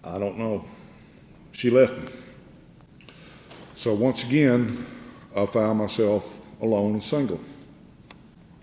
[0.05, 0.65] I don't know,
[1.51, 2.09] she left me.
[3.75, 4.87] So once again,
[5.35, 7.41] I found myself alone and single.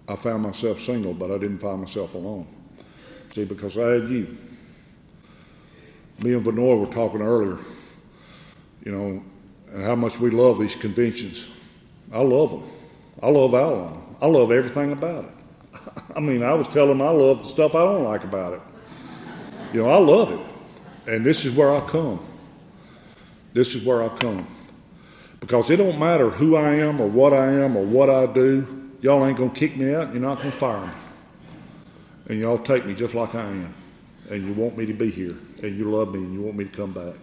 [0.08, 2.48] I found myself single, but I didn't find myself alone.
[3.34, 4.38] See, because I had you.
[6.24, 7.58] Me and Vanoy were talking earlier,
[8.86, 9.24] you know,
[9.74, 11.48] and how much we love these conventions.
[12.14, 12.64] I love them.
[13.22, 15.37] I love Al I love everything about it.
[16.16, 18.62] I mean, I was telling them I love the stuff I don't like about it.
[19.74, 20.40] You know, I love it.
[21.12, 22.20] And this is where I come.
[23.54, 24.48] This is where I come.
[25.40, 28.90] Because it don't matter who I am or what I am or what I do.
[29.02, 30.14] Y'all ain't going to kick me out.
[30.14, 30.94] You're not going to fire me.
[32.30, 33.74] And y'all take me just like I am.
[34.30, 35.38] And you want me to be here.
[35.64, 37.14] And you love me and you want me to come back.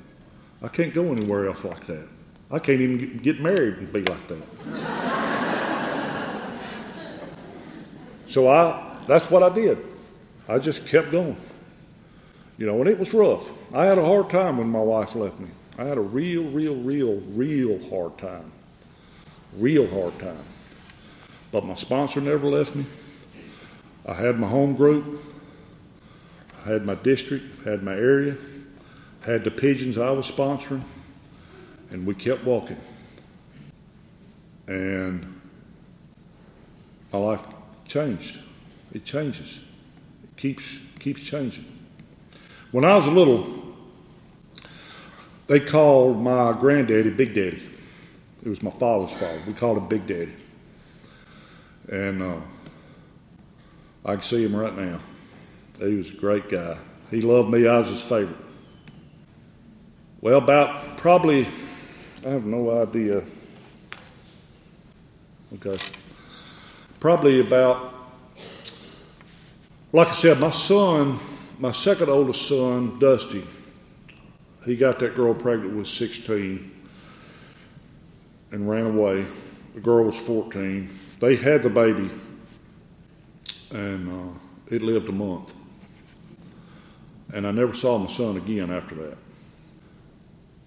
[0.63, 2.07] I can't go anywhere else like that.
[2.51, 5.24] I can't even get married and be like that.
[8.35, 9.79] So I, that's what I did.
[10.49, 11.37] I just kept going.
[12.59, 13.49] You know, and it was rough.
[13.73, 15.51] I had a hard time when my wife left me.
[15.79, 18.51] I had a real, real, real, real hard time.
[19.57, 20.45] Real hard time.
[21.53, 22.87] But my sponsor never left me.
[24.05, 25.21] I had my home group.
[26.67, 28.37] I had my district, had my area,
[29.21, 30.83] had the pigeons I was sponsoring,
[31.91, 32.79] and we kept walking.
[34.67, 35.41] And
[37.13, 37.54] my life
[37.95, 38.37] changed.
[38.93, 39.61] It changes.
[40.25, 40.65] It keeps
[40.99, 41.65] keeps changing.
[42.73, 43.47] When I was a little,
[45.47, 47.63] they called my granddaddy Big Daddy.
[48.45, 49.41] It was my father's father.
[49.47, 50.35] We called him Big Daddy.
[51.89, 52.41] And uh,
[54.05, 54.99] I can see him right now.
[55.79, 56.77] He was a great guy.
[57.13, 57.69] He loved me.
[57.69, 58.37] I was his favorite.
[60.21, 61.47] Well, about probably,
[62.27, 63.23] I have no idea.
[65.55, 65.79] Okay.
[67.05, 67.93] Probably about,
[69.93, 71.19] like I said, my son,
[71.59, 73.45] my second oldest son, Dusty,
[74.65, 76.73] he got that girl pregnant with 16
[78.53, 79.27] and ran away.
[79.75, 80.89] The girl was 14.
[81.21, 82.11] They had the baby,
[83.71, 84.39] and uh,
[84.75, 85.53] it lived a month.
[87.35, 89.19] And I never saw my son again after that.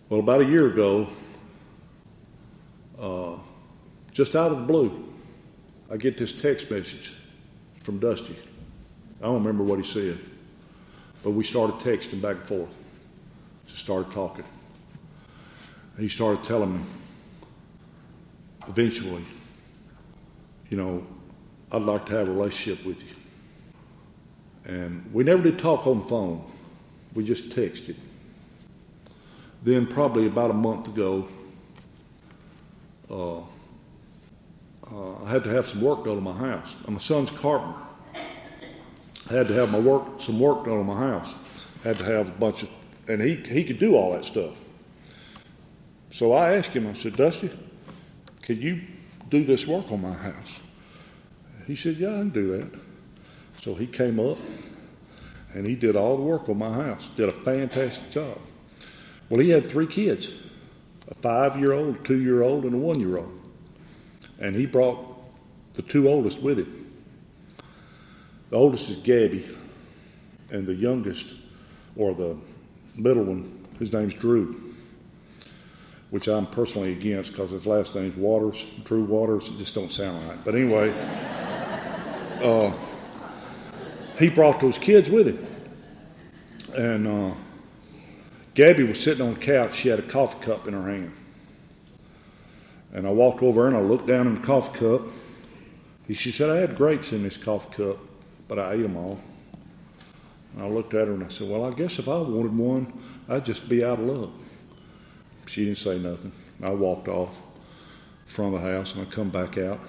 [0.08, 1.08] Well, about a year ago,
[3.02, 3.38] uh,
[4.14, 5.07] just out of the blue,
[5.90, 7.14] I get this text message
[7.84, 8.36] from Dusty.
[9.22, 10.20] I don't remember what he said,
[11.24, 12.70] but we started texting back and forth.
[13.68, 14.44] Just started talking.
[15.98, 16.84] He started telling me
[18.68, 19.24] eventually,
[20.70, 21.08] you know,
[21.72, 23.16] I'd like to have a relationship with you.
[24.66, 26.44] And we never did talk on the phone.
[27.14, 27.96] We just texted.
[29.64, 31.28] Then, probably about a month ago,
[33.10, 33.42] uh,
[34.94, 36.76] uh, I had to have some work done on my house.
[36.86, 37.80] I'm son's carpenter.
[39.30, 41.34] I had to have my work, some work done on my house.
[41.84, 42.70] I had to have a bunch of,
[43.08, 44.58] and he, he could do all that stuff.
[46.12, 47.52] So I asked him, I said, Dusty,
[48.42, 48.82] can you
[49.30, 50.60] do this work on my house?
[51.66, 52.80] He said, Yeah, I can do that.
[53.62, 54.38] So he came up
[55.54, 58.40] and he did all the work on my house, did a fantastic job.
[59.30, 60.32] Well, he had three kids
[61.10, 63.37] a five year old, a two year old, and a one year old.
[64.40, 65.06] And he brought
[65.74, 66.92] the two oldest with him.
[68.50, 69.48] The oldest is Gabby,
[70.52, 71.34] and the youngest,
[71.96, 72.38] or the
[72.96, 74.74] middle one, his name's Drew,
[76.10, 79.50] which I'm personally against because his last name's Waters, Drew Waters.
[79.50, 80.40] It just don't sound right.
[80.46, 80.92] But anyway,
[82.42, 82.72] uh,
[84.18, 85.46] he brought those kids with him.
[86.74, 87.36] And uh,
[88.54, 89.76] Gabby was sitting on the couch.
[89.76, 91.12] She had a coffee cup in her hand.
[92.94, 95.02] And I walked over and I looked down in the coffee cup.
[96.08, 97.98] And She said, I had grapes in this coffee cup,
[98.48, 99.20] but I ate them all.
[100.54, 102.92] And I looked at her and I said, Well, I guess if I wanted one,
[103.30, 104.30] I'd just be out of luck.
[105.46, 106.32] She didn't say nothing.
[106.64, 107.40] I walked off
[108.26, 109.80] from the house and I come back out.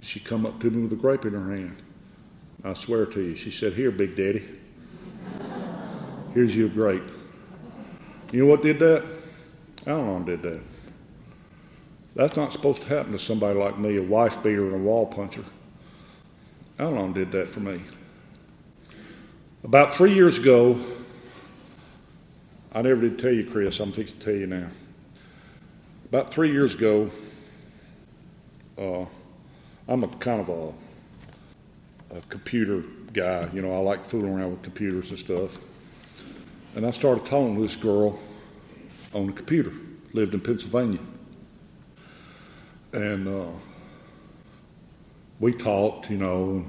[0.00, 1.76] She come up to me with a grape in her hand.
[2.62, 4.48] I swear to you, she said, Here, Big Daddy.
[6.32, 7.10] Here's your grape.
[8.32, 9.04] You know what did that?
[9.86, 10.60] Al-Anon did that.
[12.14, 15.06] That's not supposed to happen to somebody like me, a wife beater and a wall
[15.06, 15.44] puncher.
[16.78, 17.80] Al-Anon did that for me.
[19.64, 20.78] About three years ago,
[22.72, 24.68] I never did tell you, Chris, I'm fixing to tell you now.
[26.06, 27.10] About three years ago,
[28.78, 29.06] uh,
[29.88, 33.48] I'm a kind of a, a computer guy.
[33.52, 35.58] You know, I like fooling around with computers and stuff.
[36.76, 38.18] And I started talking to this girl
[39.12, 39.72] on the computer,
[40.12, 41.00] lived in Pennsylvania.
[42.94, 43.50] And uh,
[45.40, 46.64] we talked, you know,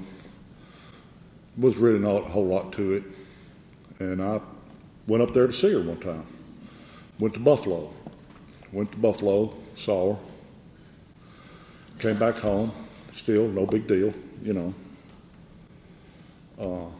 [1.56, 3.04] was really not a whole lot to it.
[4.00, 4.40] And I
[5.06, 6.26] went up there to see her one time.
[7.20, 7.92] Went to Buffalo.
[8.72, 10.20] Went to Buffalo, saw her.
[12.00, 12.72] Came back home,
[13.12, 14.12] still no big deal,
[14.42, 14.74] you know.
[16.58, 16.90] Uh,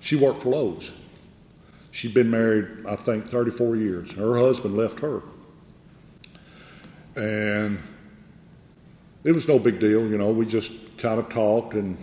[0.00, 0.90] she worked for Lowe's.
[1.92, 4.12] She'd been married, I think, 34 years.
[4.12, 5.22] Her husband left her.
[7.14, 7.78] And
[9.24, 10.30] it was no big deal, you know.
[10.30, 11.96] We just kind of talked and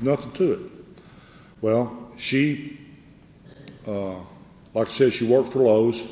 [0.00, 0.60] nothing to it.
[1.60, 2.78] Well, she,
[3.86, 4.16] uh,
[4.74, 6.04] like I said, she worked for Lowe's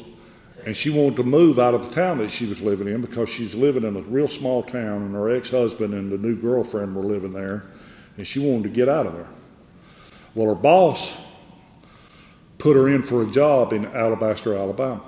[0.64, 3.28] and she wanted to move out of the town that she was living in because
[3.28, 6.94] she's living in a real small town and her ex husband and the new girlfriend
[6.94, 7.64] were living there
[8.16, 9.28] and she wanted to get out of there.
[10.34, 11.12] Well, her boss
[12.58, 15.02] put her in for a job in Alabaster, Alabama.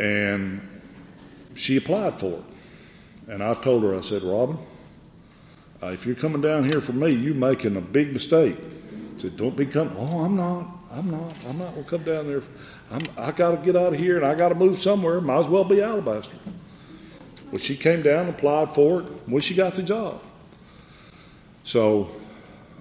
[0.00, 0.66] And
[1.54, 2.44] she applied for it.
[3.28, 4.56] And I told her, I said, Robin,
[5.82, 8.56] uh, if you're coming down here for me, you're making a big mistake.
[8.58, 9.94] I said, don't be coming.
[9.98, 10.66] Oh, I'm not.
[10.90, 11.34] I'm not.
[11.46, 12.42] I'm not going to come down there.
[12.90, 15.20] I'm, I got to get out of here and I got to move somewhere.
[15.20, 16.36] Might as well be Alabaster.
[17.52, 19.28] Well, she came down, applied for it.
[19.28, 20.22] Well, she got the job.
[21.64, 22.10] So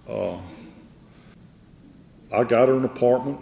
[0.07, 0.37] uh,
[2.31, 3.39] I got her an apartment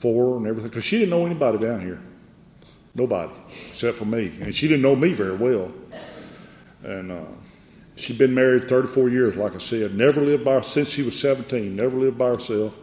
[0.00, 2.00] for her and everything because she didn't know anybody down here.
[2.94, 3.32] Nobody
[3.72, 4.32] except for me.
[4.40, 5.72] And she didn't know me very well.
[6.82, 7.24] And uh,
[7.98, 9.94] She'd been married 34 years, like I said.
[9.94, 11.74] Never lived by since she was 17.
[11.74, 12.76] Never lived by herself.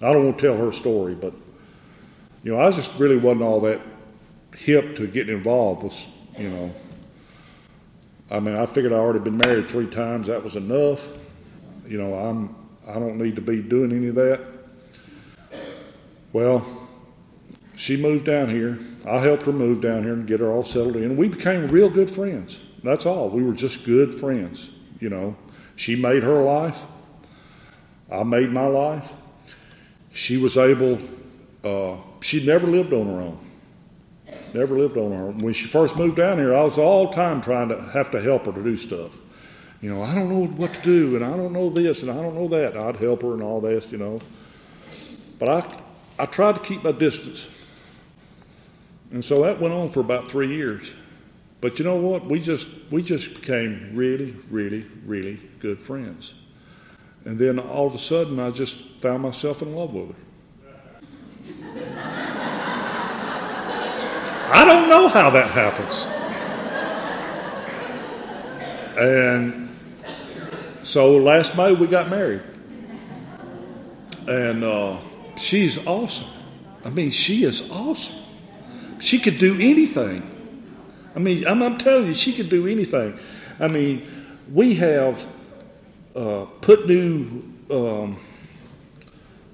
[0.00, 1.34] I don't want to tell her story, but
[2.42, 3.80] you know, I just really wasn't all that
[4.56, 6.04] hip to getting involved with,
[6.38, 6.72] you know.
[8.30, 10.28] I mean, I figured I'd already been married three times.
[10.28, 11.06] That was enough.
[11.86, 12.56] You know, I'm
[12.88, 14.40] I don't need to be doing any of that.
[16.32, 16.66] Well,
[17.76, 18.78] she moved down here.
[19.06, 21.16] I helped her move down here and get her all settled in.
[21.16, 22.58] We became real good friends.
[22.82, 23.30] That's all.
[23.30, 24.70] We were just good friends.
[25.00, 25.36] You know,
[25.76, 26.82] she made her life.
[28.10, 29.12] I made my life.
[30.12, 30.98] She was able.
[31.64, 33.38] Uh, she never lived on her own.
[34.52, 35.38] Never lived on her own.
[35.38, 38.46] When she first moved down here, I was all time trying to have to help
[38.46, 39.18] her to do stuff.
[39.80, 42.14] You know, I don't know what to do, and I don't know this, and I
[42.14, 42.76] don't know that.
[42.76, 44.20] I'd help her and all this, you know.
[45.38, 47.48] But I, I tried to keep my distance.
[49.14, 50.92] And so that went on for about three years.
[51.60, 52.26] But you know what?
[52.26, 56.34] We just we just became really, really, really good friends.
[57.24, 60.16] And then all of a sudden I just found myself in love with her.
[64.50, 66.06] I don't know how that happens.
[68.98, 69.68] And
[70.82, 72.42] so last May we got married.
[74.26, 74.98] And uh,
[75.36, 76.26] she's awesome.
[76.84, 78.23] I mean, she is awesome.
[79.04, 80.30] She could do anything.
[81.14, 83.18] I mean, I'm, I'm telling you, she could do anything.
[83.60, 84.06] I mean,
[84.52, 85.26] we have
[86.16, 88.16] uh, put new um,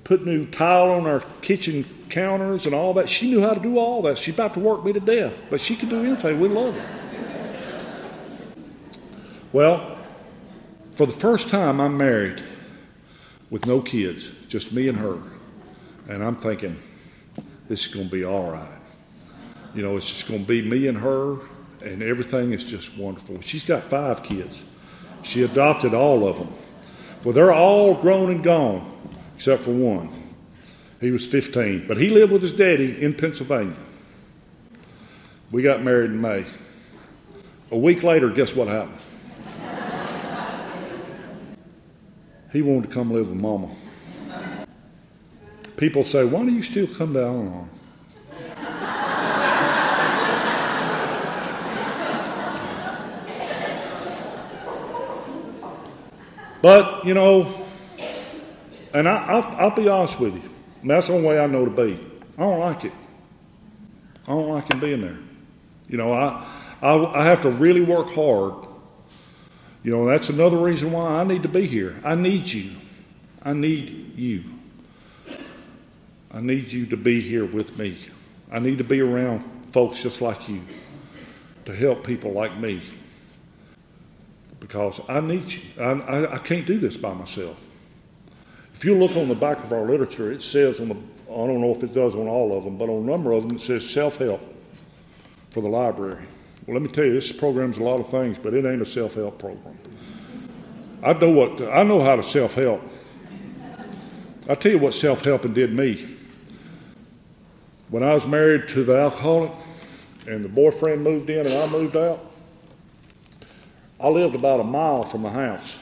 [0.05, 3.09] put new tile on our kitchen counters and all that.
[3.09, 4.19] She knew how to do all that.
[4.19, 6.41] She's about to work me to death, but she could do anything.
[6.41, 6.83] We love it.
[9.53, 9.99] Well,
[10.97, 12.43] for the first time, I'm married
[13.51, 15.21] with no kids, just me and her.
[16.09, 16.77] And I'm thinking,
[17.69, 18.80] this is going to be all right.
[19.75, 21.37] You know, it's just going to be me and her,
[21.83, 23.41] and everything is just wonderful.
[23.41, 24.63] She's got five kids.
[25.23, 26.53] She adopted all of them.
[27.23, 28.91] Well, they're all grown and gone,
[29.37, 30.11] except for one.
[31.01, 33.77] He was 15, but he lived with his daddy in Pennsylvania.
[35.51, 36.47] We got married in May.
[37.71, 39.01] A week later, guess what happened?
[42.53, 43.69] he wanted to come live with Mama.
[45.77, 47.69] People say, Why do you still come Al
[56.63, 57.53] But, you know,
[58.93, 60.43] and I, will I'll be honest with you,
[60.85, 61.99] that's the only way I know to be.
[62.37, 62.93] I don't like it.
[64.27, 65.19] I don't like him being there.
[65.89, 66.47] You know, I,
[66.83, 68.67] I, I have to really work hard.
[69.83, 71.99] You know, that's another reason why I need to be here.
[72.05, 72.73] I need you.
[73.43, 74.45] I need you.
[76.31, 77.99] I need you to be here with me.
[78.53, 79.43] I need to be around
[79.73, 80.63] folks just like you
[81.65, 82.83] to help people like me
[84.61, 85.61] because I need you.
[85.79, 87.59] I, I, I, can't do this by myself.
[88.75, 91.61] If you look on the back of our literature, it says on the, I don't
[91.61, 93.61] know if it does on all of them, but on a number of them it
[93.61, 94.41] says self help
[95.51, 96.25] for the library.
[96.67, 98.87] Well, let me tell you, this program's a lot of things, but it ain't a
[98.87, 99.79] self help program.
[101.03, 102.83] I know what I know how to self help.
[104.49, 106.17] I'll tell you what self helping did me.
[107.89, 109.53] When I was married to the alcoholic
[110.27, 112.30] and the boyfriend moved in and I moved out,
[114.01, 115.79] I lived about a mile from the house.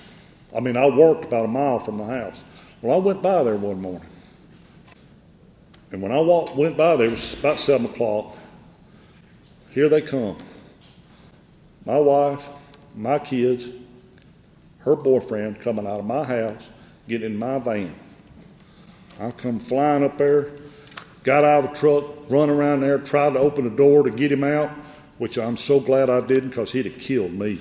[0.55, 2.43] I mean, I worked about a mile from the house.
[2.83, 4.09] Well, I went by there one morning.
[5.93, 8.37] And when I walked, went by there, it was about 7 o'clock.
[9.71, 10.37] Here they come.
[11.87, 12.49] My wife,
[12.95, 13.69] my kids,
[14.81, 16.69] her boyfriend coming out of my house,
[17.09, 17.95] getting in my van.
[19.21, 20.51] I come flying up there,
[21.23, 24.31] got out of the truck, run around there, tried to open the door to get
[24.31, 24.71] him out,
[25.19, 27.61] which I'm so glad I didn't because he'd have killed me.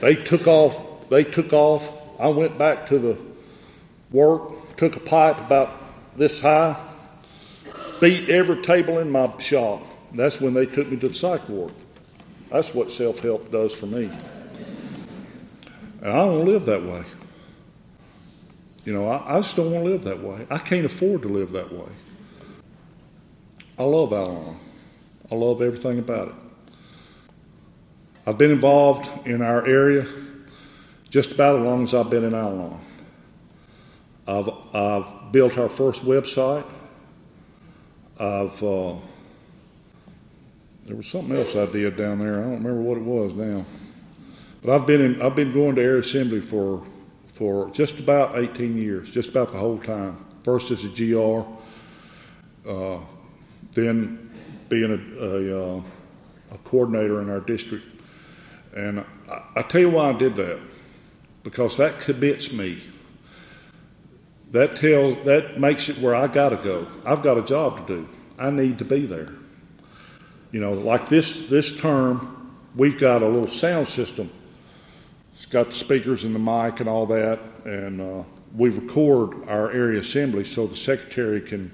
[0.00, 1.08] They took off.
[1.10, 1.88] They took off.
[2.18, 3.18] I went back to the
[4.10, 5.70] work, took a pipe about
[6.16, 6.76] this high,
[8.00, 9.82] beat every table in my shop.
[10.12, 11.72] That's when they took me to the psych ward.
[12.50, 14.10] That's what self help does for me.
[16.02, 17.04] And I don't live that way.
[18.84, 20.46] You know, I, I just don't want to live that way.
[20.50, 21.88] I can't afford to live that way.
[23.80, 24.56] I love Al-Anon.
[25.32, 26.34] I love everything about it.
[28.26, 30.06] I've been involved in our area
[31.08, 32.78] just about as long as I've been in Al-Anon.
[34.28, 36.66] I've, I've built our first website.
[38.18, 38.96] I've uh,
[40.84, 42.34] there was something else I did down there.
[42.40, 43.64] I don't remember what it was now.
[44.60, 46.84] But I've been in, I've been going to air Assembly for
[47.28, 50.22] for just about 18 years, just about the whole time.
[50.44, 51.48] First as a GR,
[52.68, 53.00] uh,
[53.72, 54.30] then
[54.68, 55.82] being a, a, uh,
[56.52, 57.84] a coordinator in our district
[58.74, 60.60] And I, I tell you why I did that.
[61.42, 62.82] Because that commits me.
[64.50, 66.86] That tells that makes it where I gotta go.
[67.04, 68.08] I've got a job to do.
[68.38, 69.28] I need to be there.
[70.50, 74.30] You know, like this this term, we've got a little sound system.
[75.34, 78.22] It's got the speakers and the mic and all that, and uh,
[78.54, 81.70] we record our area assembly so the secretary can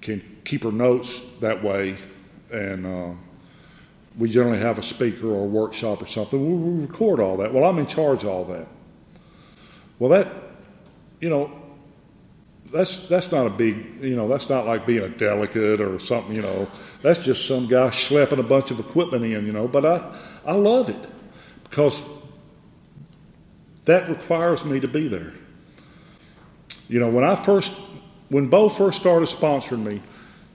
[0.00, 1.98] can keep her notes that way,
[2.50, 3.10] and uh,
[4.16, 6.78] we generally have a speaker or a workshop or something.
[6.78, 7.52] We record all that.
[7.52, 8.66] Well, I'm in charge of all that.
[9.98, 10.32] Well, that
[11.20, 11.50] you know,
[12.72, 16.34] that's that's not a big you know that's not like being a delegate or something
[16.34, 16.68] you know
[17.00, 20.54] that's just some guy schlepping a bunch of equipment in you know but I I
[20.54, 21.08] love it
[21.64, 22.04] because
[23.84, 25.32] that requires me to be there.
[26.88, 27.72] You know when I first
[28.28, 30.02] when Bo first started sponsoring me,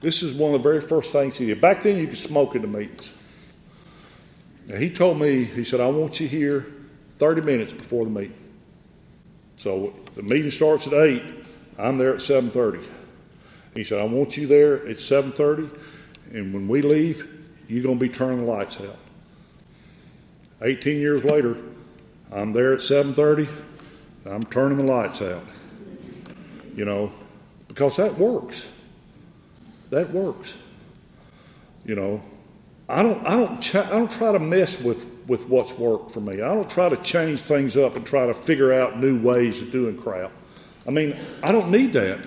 [0.02, 1.60] this is one of the very first things he did.
[1.60, 3.12] Back then, you could smoke in the meetings.
[4.66, 6.66] Now, he told me, he said, I want you here
[7.18, 8.36] 30 minutes before the meeting.
[9.56, 11.22] So the meeting starts at 8.
[11.78, 12.84] I'm there at 7.30.
[13.74, 15.70] He said, I want you there at 7.30,
[16.32, 17.28] and when we leave,
[17.68, 18.98] you're going to be turning the lights out.
[20.60, 21.56] 18 years later,
[22.30, 23.48] I'm there at 7.30.
[24.26, 25.44] I'm turning the lights out.
[26.76, 27.12] You know,
[27.68, 28.66] because that works.
[29.92, 30.54] That works.
[31.84, 32.22] You know,
[32.88, 36.20] I don't, I don't, ch- I don't try to mess with, with what's worked for
[36.20, 36.40] me.
[36.40, 39.70] I don't try to change things up and try to figure out new ways of
[39.70, 40.32] doing crap.
[40.88, 42.26] I mean, I don't need that.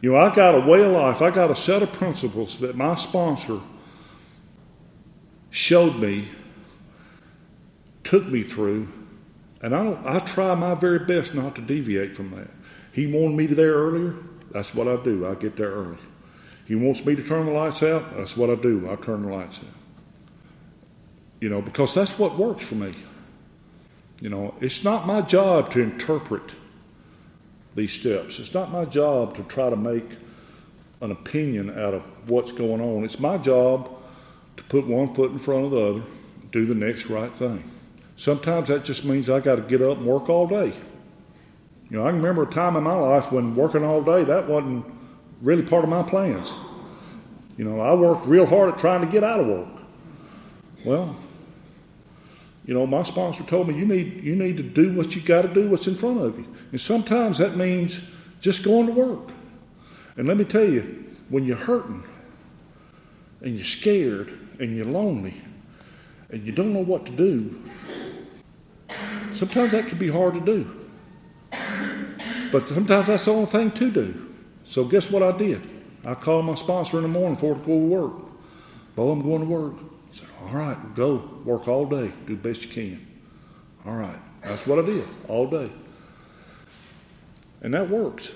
[0.00, 1.20] You know, I got a way of life.
[1.20, 3.60] I got a set of principles that my sponsor
[5.50, 6.28] showed me,
[8.04, 8.88] took me through,
[9.60, 12.48] and I, don't, I try my very best not to deviate from that.
[12.92, 14.14] He wanted me there earlier.
[14.50, 15.26] That's what I do.
[15.26, 15.98] I get there early.
[16.70, 18.16] He wants me to turn the lights out.
[18.16, 18.88] That's what I do.
[18.88, 19.64] I turn the lights out.
[21.40, 22.94] You know, because that's what works for me.
[24.20, 26.52] You know, it's not my job to interpret
[27.74, 28.38] these steps.
[28.38, 30.04] It's not my job to try to make
[31.00, 33.02] an opinion out of what's going on.
[33.02, 33.90] It's my job
[34.56, 36.02] to put one foot in front of the other,
[36.52, 37.64] do the next right thing.
[38.14, 40.72] Sometimes that just means I got to get up and work all day.
[41.90, 44.46] You know, I can remember a time in my life when working all day, that
[44.46, 44.99] wasn't
[45.40, 46.52] really part of my plans.
[47.56, 49.68] You know, I worked real hard at trying to get out of work.
[50.84, 51.16] Well,
[52.64, 55.42] you know, my sponsor told me you need you need to do what you got
[55.42, 58.00] to do, what's in front of you, and sometimes that means
[58.40, 59.30] just going to work.
[60.16, 62.02] And let me tell you, when you're hurting
[63.42, 65.34] and you're scared and you're lonely
[66.30, 67.60] and you don't know what to do,
[69.34, 70.70] sometimes that can be hard to do.
[72.52, 74.29] But sometimes that's the only thing to do.
[74.70, 75.68] So guess what I did?
[76.04, 78.12] I called my sponsor in the morning before to go to work.
[78.94, 79.74] Bo, I'm going to work.
[80.14, 81.28] Said, All right, go.
[81.44, 82.12] Work all day.
[82.26, 83.06] Do the best you can.
[83.84, 84.18] All right.
[84.42, 85.70] That's what I did all day.
[87.62, 88.30] And that works.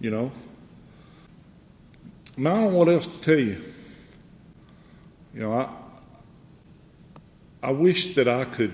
[0.00, 0.32] You know.
[2.36, 3.62] Now, I don't know what else to tell you.
[5.34, 5.70] You know, I,
[7.62, 8.72] I wish that I could,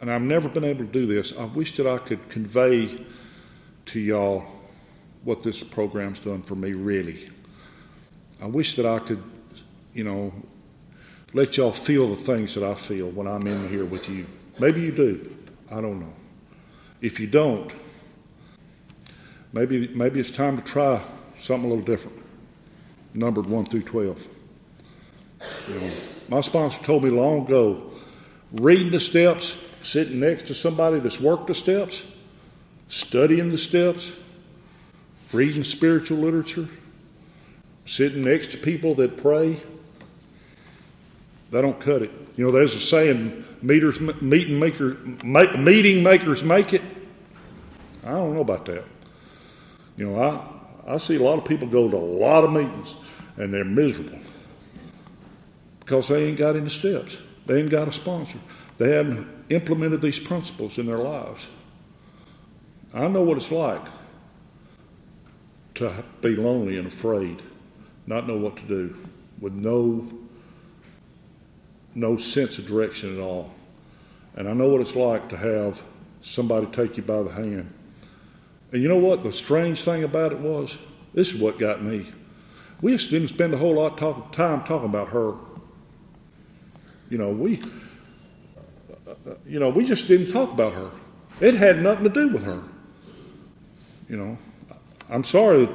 [0.00, 3.06] and I've never been able to do this, I wish that I could convey
[3.86, 4.44] to y'all
[5.24, 7.30] what this program's done for me, really.
[8.40, 9.22] I wish that I could,
[9.94, 10.32] you know,
[11.32, 14.26] let y'all feel the things that I feel when I'm in here with you.
[14.58, 15.36] Maybe you do.
[15.70, 16.12] I don't know.
[17.00, 17.72] If you don't,
[19.52, 21.02] maybe maybe it's time to try
[21.38, 22.18] something a little different.
[23.14, 24.26] Numbered one through twelve.
[25.68, 25.90] You know,
[26.28, 27.92] my sponsor told me long ago,
[28.52, 32.04] reading the steps, sitting next to somebody that's worked the steps,
[32.88, 34.12] studying the steps,
[35.34, 36.68] reading spiritual literature,
[37.84, 39.60] sitting next to people that pray,
[41.50, 42.10] they don't cut it.
[42.36, 46.82] You know, there's a saying, meters, meeting, maker, meeting makers make it.
[48.04, 48.84] I don't know about that.
[49.96, 52.94] You know, I, I see a lot of people go to a lot of meetings
[53.36, 54.18] and they're miserable
[55.80, 57.18] because they ain't got any steps.
[57.46, 58.38] They ain't got a sponsor.
[58.78, 61.46] They haven't implemented these principles in their lives.
[62.92, 63.82] I know what it's like
[65.74, 67.42] to be lonely and afraid,
[68.06, 68.96] not know what to do,
[69.40, 70.08] with no
[71.94, 73.52] no sense of direction at all.
[74.36, 75.80] And I know what it's like to have
[76.22, 77.72] somebody take you by the hand.
[78.72, 79.22] And you know what?
[79.22, 80.76] The strange thing about it was,
[81.12, 82.10] this is what got me.
[82.80, 85.34] We just didn't spend a whole lot of time talking about her.
[87.08, 87.62] You know, we,
[89.46, 90.90] you know, we just didn't talk about her.
[91.40, 92.62] It had nothing to do with her.
[94.08, 94.38] You know,
[95.14, 95.68] I'm sorry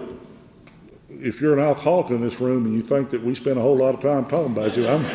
[1.07, 3.77] if you're an alcoholic in this room and you think that we spend a whole
[3.77, 4.85] lot of time talking about you.
[4.85, 5.05] I'm,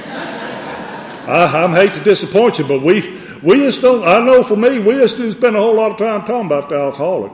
[1.29, 4.95] I, hate to disappoint you, but we, we just don't, I know for me, we
[4.95, 7.33] just didn't spend a whole lot of time talking about the alcoholic.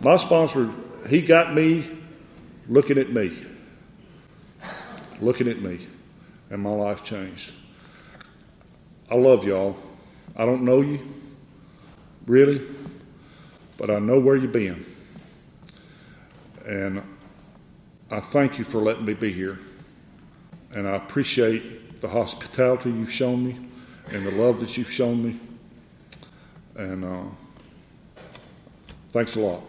[0.00, 0.70] My sponsor,
[1.06, 1.86] he got me
[2.66, 3.36] looking at me.
[5.20, 5.86] Looking at me.
[6.48, 7.52] And my life changed.
[9.10, 9.76] I love y'all.
[10.34, 11.00] I don't know you,
[12.26, 12.62] really,
[13.76, 14.86] but I know where you've been.
[16.66, 17.02] And
[18.10, 19.58] I thank you for letting me be here.
[20.72, 23.58] And I appreciate the hospitality you've shown me
[24.12, 25.38] and the love that you've shown me.
[26.76, 27.22] And uh,
[29.12, 29.62] thanks a lot.